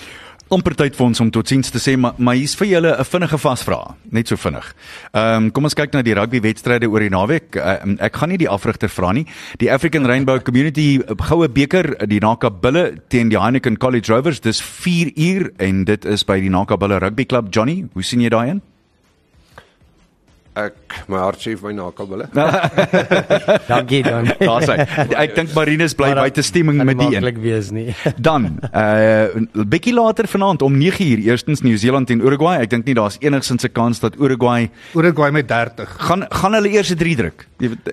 [0.55, 3.38] Amper tyd vir ons om totsiens te sê, maar maar hier's vir julle 'n vinnige
[3.38, 4.74] vasvraag, net so vinnig.
[5.12, 7.57] Ehm um, kom ons kyk na die rugby wedstryde oor die naweek.
[7.57, 9.26] Uh, ek gaan nie die afrigter vra nie.
[9.59, 14.61] Die African Rainbow Community goue beker, die Naka Bulle teen die Heineken College Rovers, dis
[14.61, 17.49] 4 uur en dit is by die Naka Bulle Rugby Club.
[17.51, 18.62] Johnny, hoe sien jy daai een?
[20.57, 22.27] Ek my hart sê vir my nakelbulle.
[23.69, 24.31] Dankie dan.
[24.41, 24.77] Daar's hy.
[25.13, 27.21] Ek dink Marinus bly buite stemming met die een.
[27.21, 27.91] Maklik wees nie.
[28.29, 32.63] Dan, uh bietjie later vanaand om 9uur, eerstens Nieu-Seeland teen Uruguay.
[32.65, 35.93] Ek dink nie daar's enigsins 'n kans dat Uruguay Uruguay met 30.
[36.09, 37.47] gaan gaan hulle eers 'n 3 druk.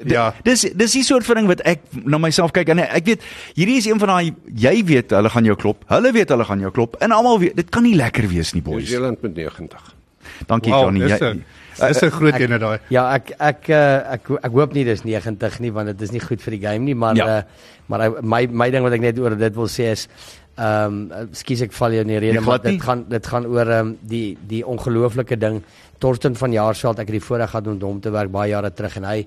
[0.07, 0.34] Ja.
[0.43, 3.22] Dis dis die soort van ding wat ek na myself kyk en ek weet
[3.55, 5.84] hierdie is een van daai jy weet hulle gaan jou klop.
[5.91, 8.61] Hulle weet hulle gaan jou klop en almal weet dit kan nie lekker wees nie
[8.64, 8.88] boys.
[8.88, 9.93] Nieu-Seeland met 90.
[10.47, 10.99] Dankie Wow, Johnny.
[11.07, 11.43] dis Jy, 'n
[11.80, 12.80] dis 'n groot een daai.
[12.89, 16.19] Ja, ek ek uh, ek ek hoop nie dis 90 nie want dit is nie
[16.19, 17.38] goed vir die game nie, maar Ja.
[17.38, 17.43] uh,
[17.88, 20.07] maar my my ding wat ek net oor dit wil sê is
[20.55, 23.45] ehm um, skus ek val jou in die rede Nee, maar dit gaan dit gaan
[23.45, 25.63] oor ehm um, die die ongelooflike ding
[25.99, 28.97] Torsten van Jaarsveld ek het die voorreg gehad om hom te werk baie jare terug
[28.97, 29.26] en hy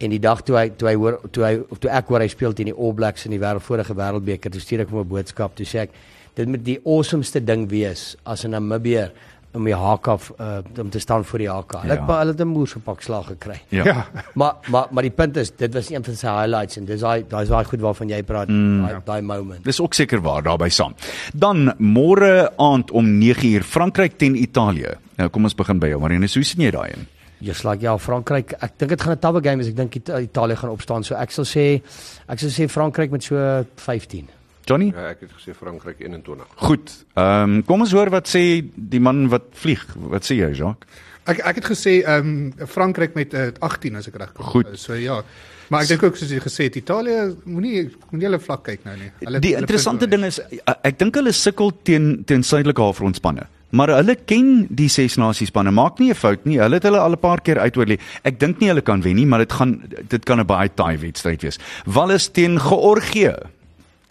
[0.00, 2.52] en die dag toe hy toe hy hoor toe hy toe ek hoor hy speel
[2.54, 5.54] teen die All Blacks in die wêreld vorige wêreldbeker toe stuur ek hom 'n boodskap
[5.54, 5.90] toe sê ek
[6.34, 9.12] dit moet die awesomeste ding wees as 'n Namibier
[9.54, 11.72] om die haak af uh, om te staan voor die haak.
[11.72, 12.00] Hulle Ja.
[12.00, 12.18] het ja.
[12.18, 13.60] hulle het 'n moer gepak slag gekry.
[13.68, 13.84] ja.
[13.84, 14.06] Ja.
[14.34, 17.24] Maar maar maar die punt is dit was een van sy highlights en dis daai
[17.28, 19.64] daai is daai goed waarvan jy praat mm, daai daai moment.
[19.64, 20.94] Dis ook seker waar daarby saam.
[21.34, 24.94] Dan môre aand om 9uur Frankryk teen Italië.
[25.16, 26.34] Nou kom ons begin by jou Marinus.
[26.34, 27.06] Hoe sien jy daai een?
[27.42, 28.52] Jy slag ja Frankryk.
[28.62, 29.68] Ek dink dit gaan 'n tawe game wees.
[29.68, 31.04] Ek dink Ita- Italië gaan opstaan.
[31.04, 31.82] So ek sal sê
[32.28, 34.28] ek sal sê Frankryk met so 15.
[34.64, 34.92] Johnny?
[34.94, 36.46] Ja, ek het gesê Frankryk 21.
[36.56, 36.92] Goed.
[37.14, 39.82] Ehm um, kom ons hoor wat sê die man wat vlieg.
[39.96, 41.00] Wat sê jy, Jacques?
[41.30, 42.28] Ek ek het gesê ehm
[42.60, 44.46] um, Frankryk met uh, 18 as ek reg kom.
[44.46, 44.70] Goed.
[44.78, 45.22] So ja.
[45.70, 48.96] Maar ek dink ook soos jy gesê het Italië moenie moenie hulle vlak kyk nou
[48.98, 49.10] nie.
[49.22, 53.46] Hulle Die interessante ding is eh, ek dink hulle sukkel teen teen suidelike halfrondspanne.
[53.72, 55.72] Maar hulle ken die ses nasies spanne.
[55.72, 56.58] Maak nie 'n fout nie.
[56.60, 57.98] Hulle het hulle al 'n paar keer uitoorlê.
[58.22, 60.98] Ek dink nie hulle kan wen nie, maar dit gaan dit kan 'n baie taai
[60.98, 61.58] wedstryd wees.
[61.86, 63.34] Wallis teen Georgië.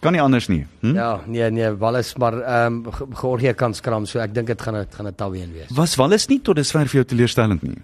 [0.02, 0.64] Kan nie anders nie.
[0.82, 0.96] Hm?
[0.98, 4.74] Ja, nee nee, Wallis maar ehm um, Georgië kan skram, so ek dink dit gaan
[4.80, 5.70] dit gaan 'n taween wees.
[5.78, 7.78] Was Wallis nie tot dusver vir jou teleurstellend nie?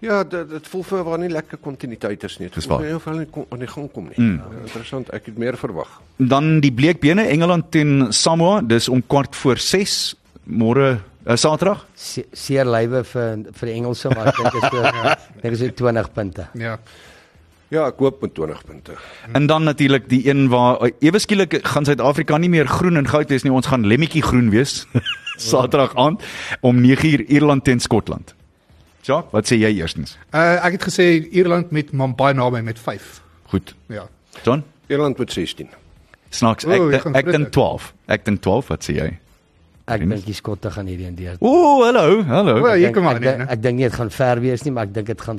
[0.00, 2.48] Ja, dit dit voel vir my waar nie lekker kontinuïteit is nie.
[2.48, 2.80] Dit waar.
[2.84, 4.16] nie of hulle nie kom aan die gang kom nie.
[4.16, 4.34] Mm.
[4.40, 5.88] Uh, interessant, ek het meer verwag.
[6.16, 10.14] Dan die bleekbene Engeland teen Samoa, dis om kwart voor 6
[10.44, 11.86] môre uh, Saterdag.
[11.94, 15.52] Se- Seer lywe vir vir die Engelse, maar ek dink dit is so ek dink
[15.54, 16.46] is so 20 punte.
[16.54, 16.78] Ja.
[17.74, 18.94] Ja, ek hoop met 20 punte.
[19.34, 23.08] En dan natuurlik die een waar uh, ewe skielik gaan Suid-Afrika nie meer groen en
[23.10, 24.84] goud wees nie, ons gaan lemmetjie groen wees.
[25.50, 26.22] Saterdag aand
[26.60, 28.34] om 9uur Ierland teen Skotland.
[29.06, 30.14] Jacques, wat sê jy eerstens?
[30.34, 33.20] Uh ek het gesê Ierland met maar baie naby met 5.
[33.52, 33.74] Goed.
[33.90, 34.06] Ja.
[34.42, 34.62] John?
[34.90, 35.68] Ierland met 16.
[36.30, 37.50] Snacks, O, ek dink- gaan ek dink Britte.
[37.58, 37.92] 12.
[38.06, 39.10] Ek dink 12, wat sê jy?
[39.86, 41.36] Ek dink die skotte gaan hierdie een deur.
[41.40, 42.56] Ooh, hallo, hallo.
[42.62, 43.28] O, Ek hier dink- kom aan ek, nie.
[43.30, 43.52] dink- né?
[43.54, 45.38] ek dink nie dit gaan ver wees nie, maar ek dink dit gaan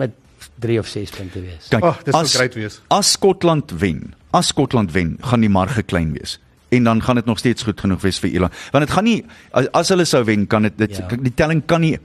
[0.00, 0.14] met
[0.58, 1.68] 3 of 6 punte wees.
[1.68, 2.80] Kyk, Ag, dis sou great wees.
[2.88, 6.38] As Skotland wen, as Skotland wen, gaan die marge klein wees.
[6.72, 8.54] En dan gaan dit nog steeds goed genoeg wees vir Ierland.
[8.72, 11.06] Want dit gaan nie as, as hulle sou wen, kan dit dit Ja.
[11.16, 11.98] die telling kan nie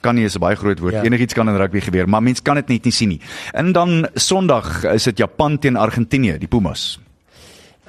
[0.00, 0.94] kan nie is 'n baie groot woord.
[0.94, 1.02] Ja.
[1.02, 3.20] Enigiets kan in rugby gebeur, maar mens kan dit net nie sien nie.
[3.52, 6.98] En dan Sondag is dit Japan teen Argentinië, die Pumas.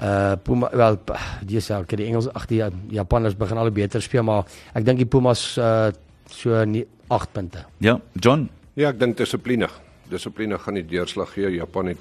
[0.02, 0.98] Uh Puma wel
[1.46, 4.98] dis ja, die Engels ag die Ja- Japanners begin al beter speel, maar ek dink
[4.98, 5.92] die Pumas uh
[6.30, 6.66] so
[7.08, 7.66] 8 punte.
[7.78, 8.50] Ja, John.
[8.80, 9.68] Ja, ek dink dissipline.
[10.12, 11.50] Dissipline gaan die deurslag gee.
[11.58, 11.98] Japan het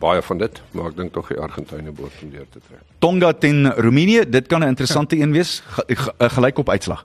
[0.00, 2.82] baie van dit, maar ek dink tog die Argentynë behoort om deur te trek.
[3.02, 7.04] Tonga teen Roemenië, dit kan 'n interessante een wees, 'n gelykop uitslag.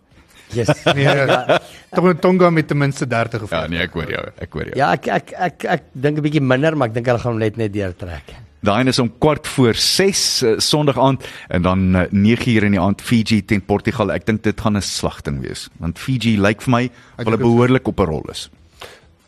[0.53, 0.69] Yes.
[0.95, 1.57] Nee.
[1.91, 4.75] Tonga Tonga met ten minste 30 of Ja, nee, ek hoor jou, ek hoor jou.
[4.77, 7.39] ja, ek ek ek ek dink 'n bietjie minder, maar ek dink hulle gaan hom
[7.39, 8.44] net net deurtrek.
[8.65, 12.81] Daai is om kwart voor 6 uh, Sondag aand en dan uh, 9uur in die
[12.81, 14.11] aand Fiji teen Portugal.
[14.11, 16.83] Ek dink dit gaan 'n slagting wees, want Fiji lyk vir my
[17.17, 18.49] of hulle behoorlik op 'n rol is.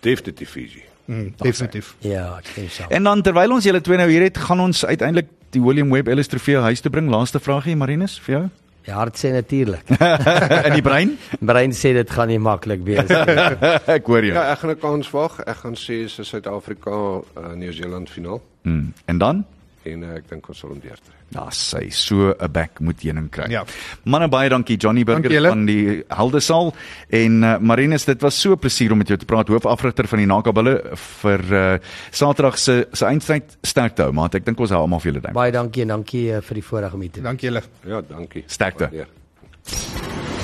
[0.01, 0.83] Definitief Fiji.
[1.05, 1.95] Mm, definitief.
[1.99, 2.83] Ja, ek dink so.
[2.89, 6.07] En dan terwyl ons julle twee nou hier het, gaan ons uiteindelik die William Webb
[6.07, 7.09] Ellis Trofee huis toe bring.
[7.09, 8.49] Laaste vragie, Marinus, vir jou.
[8.87, 9.89] Die hart sê natuurlik.
[10.67, 11.17] in die brein?
[11.43, 13.37] Brein sê dit gaan nie maklik wees nie.
[13.97, 14.35] ek hoor jou.
[14.37, 15.41] Ja, ek gaan 'n kans wag.
[15.43, 18.93] Ek gaan sê is Suid-Afrika uh, Nieu-Seeland finaal Hmm.
[19.05, 19.45] En dan
[19.83, 21.16] en uh, ek dink ons sal hom deurtrek.
[21.35, 23.49] Ja, sy so 'n back moet heuning kry.
[23.51, 23.65] Ja.
[24.05, 26.73] Manne baie dankie Johnny Burger Dankie van die Heldesaal
[27.09, 30.19] en uh, Marinus, dit was so 'n plesier om met jou te praat, hoofafrigter van
[30.19, 31.77] die Nakabulle vir uh,
[32.11, 35.35] Saterdag se se eindstryd sterkte hou, maar ek dink ons hou almal vir julle dank.
[35.35, 37.63] Baie dankie en dankie uh, vir die voorreg om hier te Dankie julle.
[37.83, 38.43] Ja, dankie.
[38.47, 38.87] Sterkte.
[38.87, 39.07] Waardeer.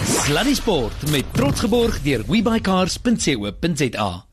[0.04, 4.22] Sluddy Sport met trots geborg deur webycars.co.za.